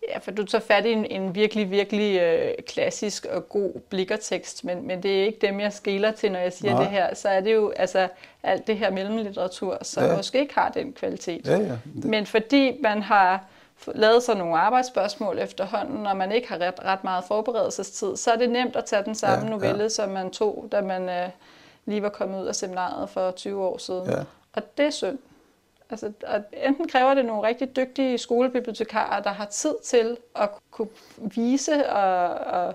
Ja, 0.08 0.18
for 0.18 0.30
du 0.30 0.44
tager 0.44 0.62
fat 0.62 0.86
i 0.86 0.92
en, 0.92 1.04
en 1.04 1.34
virkelig, 1.34 1.70
virkelig 1.70 2.20
øh, 2.20 2.54
klassisk 2.66 3.26
og 3.26 3.48
god 3.48 3.72
blikkertekst, 3.88 4.64
men, 4.64 4.86
men 4.86 5.02
det 5.02 5.20
er 5.20 5.24
ikke 5.24 5.46
dem, 5.46 5.60
jeg 5.60 5.72
skiller 5.72 6.10
til, 6.12 6.32
når 6.32 6.38
jeg 6.38 6.52
siger 6.52 6.72
Nej. 6.72 6.82
det 6.82 6.90
her. 6.90 7.14
Så 7.14 7.28
er 7.28 7.40
det 7.40 7.54
jo 7.54 7.70
altså 7.70 8.08
alt 8.42 8.66
det 8.66 8.78
her 8.78 8.90
mellemlitteratur, 8.90 9.78
som 9.82 10.04
ja. 10.04 10.16
måske 10.16 10.40
ikke 10.40 10.54
har 10.54 10.68
den 10.68 10.92
kvalitet. 10.92 11.46
Ja, 11.46 11.56
ja. 11.56 11.78
Det. 11.94 12.04
Men 12.04 12.26
fordi 12.26 12.80
man 12.82 13.02
har 13.02 13.44
lavet 13.86 14.22
sig 14.22 14.36
nogle 14.36 14.58
arbejdsspørgsmål 14.58 15.38
efterhånden, 15.38 16.06
og 16.06 16.16
man 16.16 16.32
ikke 16.32 16.48
har 16.48 16.58
ret, 16.58 16.84
ret 16.84 17.04
meget 17.04 17.24
forberedelsestid, 17.24 18.16
så 18.16 18.30
er 18.30 18.36
det 18.36 18.50
nemt 18.50 18.76
at 18.76 18.84
tage 18.84 19.04
den 19.04 19.14
samme 19.14 19.44
ja, 19.44 19.50
novelle, 19.50 19.82
ja. 19.82 19.88
som 19.88 20.08
man 20.08 20.30
tog, 20.30 20.68
da 20.72 20.80
man 20.80 21.08
øh, 21.08 21.28
lige 21.86 22.02
var 22.02 22.08
kommet 22.08 22.42
ud 22.42 22.46
af 22.46 22.54
seminaret 22.54 23.10
for 23.10 23.30
20 23.30 23.64
år 23.64 23.78
siden. 23.78 24.10
Ja. 24.10 24.18
Og 24.52 24.62
det 24.78 24.86
er 24.86 24.90
synd. 24.90 25.18
Altså, 25.90 26.12
at 26.20 26.42
enten 26.52 26.88
kræver 26.88 27.14
det 27.14 27.24
nogle 27.24 27.48
rigtig 27.48 27.76
dygtige 27.76 28.18
skolebibliotekarer, 28.18 29.22
der 29.22 29.30
har 29.30 29.44
tid 29.44 29.74
til 29.84 30.16
at 30.36 30.50
kunne 30.70 30.88
vise 31.34 31.90
og, 31.90 32.28
og, 32.34 32.74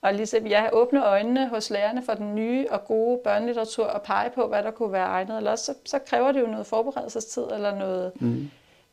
og 0.00 0.14
ligesom, 0.14 0.46
ja, 0.46 0.68
åbne 0.72 1.06
øjnene 1.06 1.48
hos 1.48 1.70
lærerne 1.70 2.02
for 2.02 2.14
den 2.14 2.34
nye 2.34 2.66
og 2.70 2.84
gode 2.84 3.20
børnelitteratur 3.24 3.84
og 3.84 4.02
pege 4.02 4.30
på, 4.30 4.48
hvad 4.48 4.62
der 4.62 4.70
kunne 4.70 4.92
være 4.92 5.06
egnet. 5.06 5.36
Eller 5.36 5.50
også, 5.50 5.64
så, 5.64 5.74
så 5.84 5.98
kræver 5.98 6.32
det 6.32 6.40
jo 6.40 6.46
noget 6.46 6.66
forberedelsestid 6.66 7.44
eller 7.52 7.78
noget, 7.78 8.12
mm. 8.20 8.50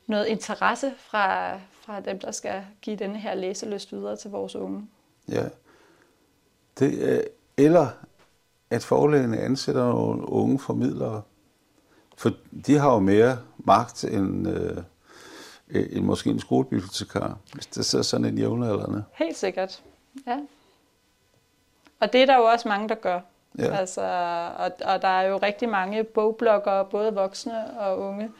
noget 0.07 0.25
interesse 0.25 0.91
fra, 0.97 1.53
fra 1.81 1.99
dem, 1.99 2.19
der 2.19 2.31
skal 2.31 2.63
give 2.81 2.95
denne 2.95 3.17
her 3.17 3.33
læselyst 3.33 3.91
videre 3.91 4.15
til 4.15 4.31
vores 4.31 4.55
unge. 4.55 4.87
Ja. 5.29 5.43
Det, 6.79 7.21
eller 7.57 7.87
at 8.69 8.83
forlægene 8.83 9.37
ansætter 9.37 9.85
nogle 9.85 10.29
unge 10.29 10.59
formidlere, 10.59 11.21
for 12.21 12.31
de 12.67 12.77
har 12.77 12.93
jo 12.93 12.99
mere 12.99 13.39
magt 13.57 14.03
end, 14.03 14.47
øh, 14.47 14.77
end 15.69 16.05
måske 16.05 16.29
en 16.29 16.39
skolebibliotekar, 16.39 17.37
hvis 17.53 17.65
det 17.65 17.85
ser 17.85 18.01
sådan 18.01 18.25
en 18.25 18.37
jævnaldrende. 18.37 19.03
Helt 19.13 19.37
sikkert, 19.37 19.81
ja. 20.27 20.37
Og 21.99 22.13
det 22.13 22.21
er 22.21 22.25
der 22.25 22.37
jo 22.37 22.43
også 22.43 22.67
mange, 22.67 22.89
der 22.89 22.95
gør. 22.95 23.19
Ja. 23.59 23.75
Altså, 23.75 24.01
og, 24.57 24.71
og 24.93 25.01
der 25.01 25.07
er 25.07 25.21
jo 25.21 25.37
rigtig 25.37 25.69
mange 25.69 26.03
bogbloggere, 26.03 26.85
både 26.85 27.13
voksne 27.13 27.79
og 27.79 27.99
unge, 27.99 28.31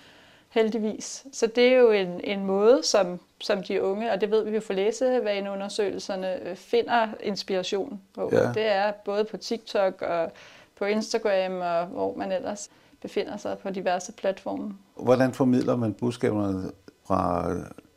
heldigvis. 0.50 1.26
Så 1.34 1.48
det 1.48 1.68
er 1.68 1.78
jo 1.78 1.92
en, 1.92 2.22
en 2.24 2.46
måde, 2.46 2.84
som, 2.84 3.20
som 3.40 3.64
de 3.64 3.84
unge, 3.84 4.12
og 4.12 4.22
det 4.22 4.32
ved 4.32 4.44
vi 4.44 4.56
jo 4.56 4.62
fra 4.62 4.74
læsevaneundersøgelserne, 4.74 6.50
øh, 6.50 6.56
finder 6.56 7.08
inspiration 7.20 8.02
på. 8.16 8.30
Ja. 8.34 8.52
Det 8.54 8.66
er 8.66 8.92
både 8.92 9.24
på 9.24 9.38
TikTok 9.38 10.02
og 10.02 10.32
på 10.76 10.86
Instagram 10.86 11.62
og 11.62 11.86
hvor 11.86 12.16
man 12.16 12.32
ellers 12.32 12.70
befinder 13.02 13.38
sig 13.38 13.58
på 13.58 13.70
diverse 13.70 14.12
platforme. 14.12 14.74
Hvordan 14.96 15.34
formidler 15.34 15.76
man 15.76 15.94
budskaberne 15.94 16.72
fra 17.08 17.52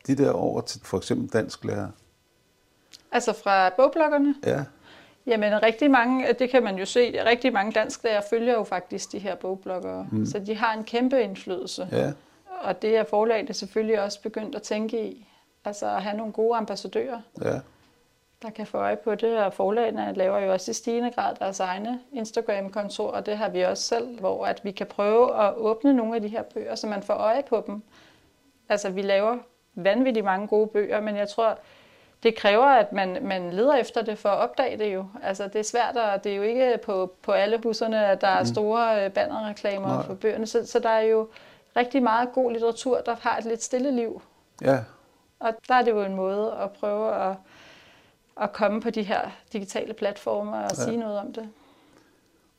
de 0.07 0.15
der 0.17 0.31
over 0.31 0.61
til 0.61 0.81
for 0.83 0.97
eksempel 0.97 1.29
dansk 1.33 1.65
lærer? 1.65 1.87
Altså 3.11 3.33
fra 3.33 3.69
bogbloggerne? 3.69 4.35
Ja. 4.45 4.63
Jamen 5.27 5.63
rigtig 5.63 5.91
mange, 5.91 6.33
det 6.33 6.49
kan 6.49 6.63
man 6.63 6.75
jo 6.75 6.85
se, 6.85 7.25
rigtig 7.25 7.53
mange 7.53 7.71
dansklærer 7.71 8.21
følger 8.29 8.53
jo 8.53 8.63
faktisk 8.63 9.11
de 9.11 9.19
her 9.19 9.35
bogbloggere, 9.35 10.07
mm. 10.11 10.25
så 10.25 10.39
de 10.39 10.55
har 10.55 10.73
en 10.73 10.83
kæmpe 10.83 11.21
indflydelse. 11.21 11.87
Ja. 11.91 12.11
Og 12.61 12.81
det 12.81 12.97
er 12.97 13.03
forlagene 13.09 13.53
selvfølgelig 13.53 14.01
også 14.01 14.21
begyndt 14.21 14.55
at 14.55 14.61
tænke 14.61 15.09
i, 15.09 15.27
altså 15.65 15.87
at 15.87 16.03
have 16.03 16.17
nogle 16.17 16.33
gode 16.33 16.57
ambassadører. 16.57 17.21
Ja 17.41 17.59
der 18.45 18.51
kan 18.51 18.67
få 18.67 18.77
øje 18.77 18.95
på 18.95 19.15
det, 19.15 19.37
og 19.37 19.53
forlagene 19.53 20.13
laver 20.15 20.39
jo 20.39 20.51
også 20.51 20.71
i 20.71 20.73
stigende 20.73 21.11
grad 21.11 21.35
deres 21.35 21.59
egne 21.59 21.99
Instagram-kontor, 22.13 23.07
og 23.11 23.25
det 23.25 23.37
har 23.37 23.49
vi 23.49 23.61
også 23.61 23.83
selv, 23.83 24.19
hvor 24.19 24.45
at 24.45 24.61
vi 24.63 24.71
kan 24.71 24.87
prøve 24.87 25.45
at 25.45 25.53
åbne 25.55 25.93
nogle 25.93 26.15
af 26.15 26.21
de 26.21 26.27
her 26.27 26.43
bøger, 26.43 26.75
så 26.75 26.87
man 26.87 27.03
får 27.03 27.13
øje 27.13 27.43
på 27.49 27.63
dem. 27.67 27.83
Altså, 28.69 28.89
vi 28.89 29.01
laver 29.01 29.37
vanvittigt 29.75 30.25
mange 30.25 30.47
gode 30.47 30.67
bøger, 30.67 31.01
men 31.01 31.15
jeg 31.15 31.29
tror, 31.29 31.57
det 32.23 32.35
kræver, 32.35 32.65
at 32.65 32.93
man, 32.93 33.17
man 33.21 33.53
leder 33.53 33.75
efter 33.75 34.01
det 34.01 34.17
for 34.17 34.29
at 34.29 34.37
opdage 34.37 34.77
det 34.77 34.93
jo. 34.93 35.05
Altså, 35.23 35.47
det 35.47 35.55
er 35.55 35.63
svært, 35.63 35.97
og 35.97 36.23
det 36.23 36.31
er 36.31 36.35
jo 36.35 36.43
ikke 36.43 36.79
på, 36.83 37.13
på 37.21 37.31
alle 37.31 37.59
huserne, 37.63 38.05
at 38.05 38.21
der 38.21 38.27
er 38.27 38.39
mm. 38.39 38.45
store 38.45 39.05
øh, 39.05 39.11
bannerreklamer 39.11 39.87
Nej. 39.87 40.03
for 40.03 40.13
bøgerne, 40.13 40.47
så, 40.47 40.67
så 40.67 40.79
der 40.79 40.89
er 40.89 41.01
jo 41.01 41.27
rigtig 41.75 42.03
meget 42.03 42.29
god 42.33 42.51
litteratur, 42.51 43.01
der 43.05 43.15
har 43.21 43.37
et 43.37 43.45
lidt 43.45 43.63
stille 43.63 43.91
liv. 43.91 44.21
Ja. 44.61 44.79
Og 45.39 45.53
der 45.67 45.75
er 45.75 45.81
det 45.81 45.91
jo 45.91 46.01
en 46.01 46.15
måde 46.15 46.53
at 46.63 46.71
prøve 46.71 47.15
at 47.15 47.35
at 48.41 48.53
komme 48.53 48.81
på 48.81 48.89
de 48.89 49.03
her 49.03 49.19
digitale 49.53 49.93
platforme 49.93 50.55
og 50.55 50.69
ja. 50.77 50.83
sige 50.83 50.97
noget 50.97 51.19
om 51.19 51.33
det. 51.33 51.49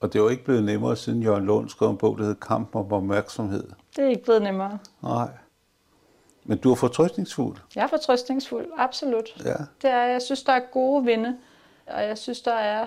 Og 0.00 0.12
det 0.12 0.18
er 0.18 0.22
jo 0.22 0.28
ikke 0.28 0.44
blevet 0.44 0.64
nemmere, 0.64 0.96
siden 0.96 1.22
Jørgen 1.22 1.46
Lund 1.46 1.68
skrev 1.68 1.90
en 1.90 1.96
bog, 1.96 2.18
der 2.18 2.24
hedder 2.24 2.46
Kamp 2.46 2.74
om 2.74 2.92
opmærksomhed. 2.92 3.64
Det 3.96 4.04
er 4.04 4.08
ikke 4.08 4.24
blevet 4.24 4.42
nemmere. 4.42 4.78
Nej. 5.02 5.28
Men 6.44 6.58
du 6.58 6.70
er 6.70 6.74
fortrøstningsfuld. 6.74 7.56
Jeg 7.74 7.82
er 7.82 7.86
fortrøstningsfuld, 7.86 8.66
absolut. 8.76 9.44
Ja. 9.44 9.54
Det 9.82 9.90
er, 9.90 10.02
jeg 10.04 10.22
synes, 10.22 10.42
der 10.42 10.52
er 10.52 10.60
gode 10.72 11.04
vinde, 11.04 11.36
og 11.86 12.02
jeg 12.02 12.18
synes, 12.18 12.40
der 12.40 12.54
er 12.54 12.86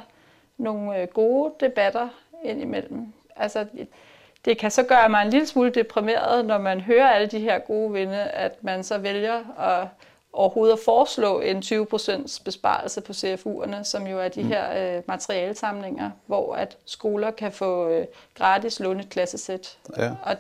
nogle 0.58 1.02
øh, 1.02 1.08
gode 1.08 1.54
debatter 1.60 2.10
indimellem. 2.44 3.14
Altså, 3.36 3.68
det 4.46 4.58
kan 4.58 4.72
så 4.72 4.84
gøre 4.84 5.10
mig 5.10 5.22
en 5.22 5.30
lille 5.30 5.48
smule 5.48 5.70
deprimeret, 5.70 6.46
når 6.46 6.58
man 6.58 6.82
hører 6.82 7.10
alle 7.10 7.28
de 7.28 7.40
her 7.40 7.60
gode 7.60 7.94
vinde, 7.94 8.24
at 8.24 8.64
man 8.64 8.84
så 8.84 8.98
vælger 8.98 9.60
at 9.60 9.88
overhovedet 10.34 10.74
at 10.74 10.80
foreslå 10.86 11.40
en 11.40 11.58
20% 11.58 12.44
besparelse 12.44 13.02
på 13.02 13.12
CFU'erne, 13.12 13.84
som 13.84 14.08
jo 14.08 14.20
er 14.20 14.28
de 14.28 14.44
mm. 14.44 14.48
her 14.48 14.98
øh, 14.98 15.04
materialesamlinger, 15.08 16.12
hvor 16.26 16.56
at 16.56 16.78
skoler 16.86 17.32
kan 17.32 17.52
få 17.52 17.90
øh, 17.90 18.06
gratis 18.36 18.80
lånet 18.80 19.10
klassesæt. 19.10 19.78
Ja. 19.98 20.12
Og 20.24 20.36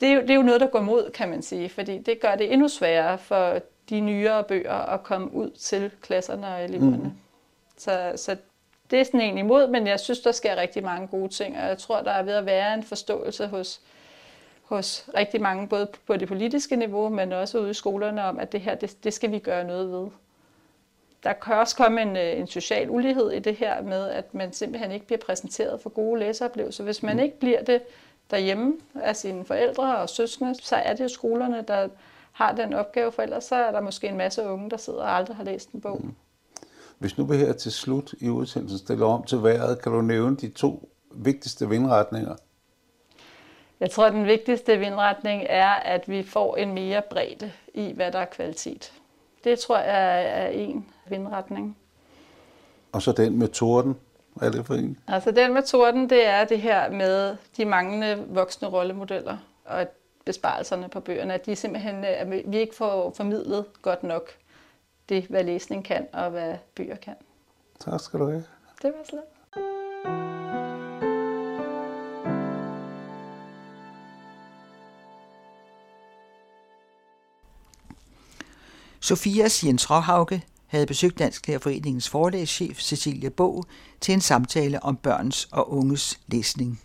det 0.00 0.08
er, 0.08 0.12
jo, 0.12 0.20
det 0.20 0.30
er 0.30 0.34
jo 0.34 0.42
noget, 0.42 0.60
der 0.60 0.66
går 0.66 0.80
mod, 0.80 1.10
kan 1.10 1.28
man 1.28 1.42
sige, 1.42 1.68
fordi 1.68 1.98
det 1.98 2.20
gør 2.20 2.34
det 2.34 2.52
endnu 2.52 2.68
sværere 2.68 3.18
for 3.18 3.58
de 3.90 4.00
nyere 4.00 4.44
bøger 4.44 4.74
at 4.74 5.02
komme 5.02 5.34
ud 5.34 5.50
til 5.50 5.90
klasserne 6.02 6.46
og 6.46 6.64
eleverne. 6.64 6.96
Mm. 6.96 7.12
Så, 7.76 8.12
så 8.16 8.36
det 8.90 9.00
er 9.00 9.04
sådan 9.04 9.20
egentlig 9.20 9.44
imod, 9.44 9.66
men 9.66 9.86
jeg 9.86 10.00
synes, 10.00 10.20
der 10.20 10.32
sker 10.32 10.56
rigtig 10.56 10.84
mange 10.84 11.08
gode 11.08 11.28
ting, 11.28 11.56
og 11.56 11.68
jeg 11.68 11.78
tror, 11.78 12.00
der 12.00 12.10
er 12.10 12.22
ved 12.22 12.32
at 12.32 12.46
være 12.46 12.74
en 12.74 12.82
forståelse 12.82 13.46
hos 13.46 13.80
hos 14.70 15.08
rigtig 15.16 15.40
mange, 15.40 15.68
både 15.68 15.88
på 16.06 16.16
det 16.16 16.28
politiske 16.28 16.76
niveau, 16.76 17.08
men 17.08 17.32
også 17.32 17.60
ude 17.60 17.70
i 17.70 17.74
skolerne, 17.74 18.24
om, 18.24 18.38
at 18.38 18.52
det 18.52 18.60
her, 18.60 18.74
det, 18.74 19.04
det 19.04 19.14
skal 19.14 19.30
vi 19.30 19.38
gøre 19.38 19.64
noget 19.64 19.92
ved. 19.92 20.08
Der 21.22 21.32
kan 21.32 21.54
også 21.54 21.76
komme 21.76 22.02
en, 22.02 22.16
øh, 22.16 22.38
en 22.38 22.46
social 22.46 22.90
ulighed 22.90 23.30
i 23.30 23.38
det 23.38 23.56
her 23.56 23.82
med, 23.82 24.08
at 24.08 24.34
man 24.34 24.52
simpelthen 24.52 24.90
ikke 24.90 25.06
bliver 25.06 25.18
præsenteret 25.26 25.80
for 25.80 25.90
gode 25.90 26.20
læseoplevelser. 26.20 26.84
Hvis 26.84 27.02
man 27.02 27.16
mm. 27.16 27.22
ikke 27.22 27.38
bliver 27.38 27.62
det 27.62 27.82
derhjemme 28.30 28.74
af 28.94 29.16
sine 29.16 29.44
forældre 29.44 29.98
og 29.98 30.08
søskende, 30.08 30.54
så 30.62 30.76
er 30.76 30.94
det 30.94 31.04
jo 31.04 31.08
skolerne, 31.08 31.64
der 31.68 31.88
har 32.32 32.52
den 32.52 32.74
opgave, 32.74 33.12
for 33.12 33.22
ellers 33.22 33.44
så 33.44 33.54
er 33.54 33.72
der 33.72 33.80
måske 33.80 34.08
en 34.08 34.16
masse 34.16 34.42
unge, 34.42 34.70
der 34.70 34.76
sidder 34.76 35.00
og 35.00 35.16
aldrig 35.16 35.36
har 35.36 35.44
læst 35.44 35.70
en 35.70 35.80
bog. 35.80 36.00
Mm. 36.04 36.14
Hvis 36.98 37.18
nu 37.18 37.24
vi 37.24 37.36
her 37.36 37.52
til 37.52 37.72
slut 37.72 38.14
i 38.20 38.28
udsendelsen 38.28 38.78
stiller 38.78 39.06
om 39.06 39.22
til 39.22 39.42
vejret, 39.42 39.82
kan 39.82 39.92
du 39.92 40.00
nævne 40.00 40.36
de 40.36 40.48
to 40.48 40.90
vigtigste 41.10 41.68
vindretninger? 41.68 42.36
Jeg 43.80 43.90
tror, 43.90 44.06
at 44.06 44.12
den 44.12 44.26
vigtigste 44.26 44.78
vindretning 44.78 45.42
er, 45.48 45.68
at 45.70 46.08
vi 46.08 46.22
får 46.22 46.56
en 46.56 46.72
mere 46.72 47.02
bredde 47.10 47.52
i, 47.74 47.92
hvad 47.92 48.12
der 48.12 48.18
er 48.18 48.24
kvalitet. 48.24 48.92
Det 49.44 49.58
tror 49.58 49.78
jeg 49.78 50.24
er 50.24 50.48
en 50.48 50.86
vindretning. 51.08 51.76
Og 52.92 53.02
så 53.02 53.12
den 53.12 53.38
med 53.38 53.48
torden. 53.48 53.96
Hvad 54.34 54.48
er 54.48 54.52
det 54.52 54.66
for 54.66 54.74
en? 54.74 54.98
Altså 55.08 55.30
den 55.30 55.54
med 55.54 55.62
torden, 55.62 56.10
det 56.10 56.26
er 56.26 56.44
det 56.44 56.60
her 56.60 56.90
med 56.90 57.36
de 57.56 57.64
manglende 57.64 58.24
voksne 58.28 58.68
rollemodeller 58.68 59.36
og 59.64 59.86
besparelserne 60.24 60.88
på 60.88 61.00
bøgerne. 61.00 61.34
At 61.34 61.46
de 61.46 61.56
simpelthen, 61.56 62.04
at 62.04 62.30
vi 62.30 62.58
ikke 62.58 62.74
får 62.74 63.12
formidlet 63.16 63.64
godt 63.82 64.02
nok 64.02 64.30
det, 65.08 65.24
hvad 65.24 65.44
læsning 65.44 65.84
kan 65.84 66.06
og 66.12 66.30
hvad 66.30 66.54
bøger 66.74 66.96
kan. 66.96 67.14
Tak 67.80 68.00
skal 68.00 68.20
du 68.20 68.26
have. 68.26 68.44
Det 68.82 68.92
var 68.96 69.04
slet. 69.04 69.39
Sofias 79.10 79.64
Jens 79.64 79.90
Råhauke 79.90 80.42
havde 80.66 80.86
besøgt 80.86 81.18
Dansk 81.18 81.48
Lærerforeningens 81.48 82.08
forlagschef 82.08 82.80
Cecilie 82.80 83.30
Bog 83.30 83.64
til 84.00 84.14
en 84.14 84.20
samtale 84.20 84.82
om 84.82 84.96
børns 84.96 85.48
og 85.52 85.72
unges 85.72 86.20
læsning. 86.26 86.80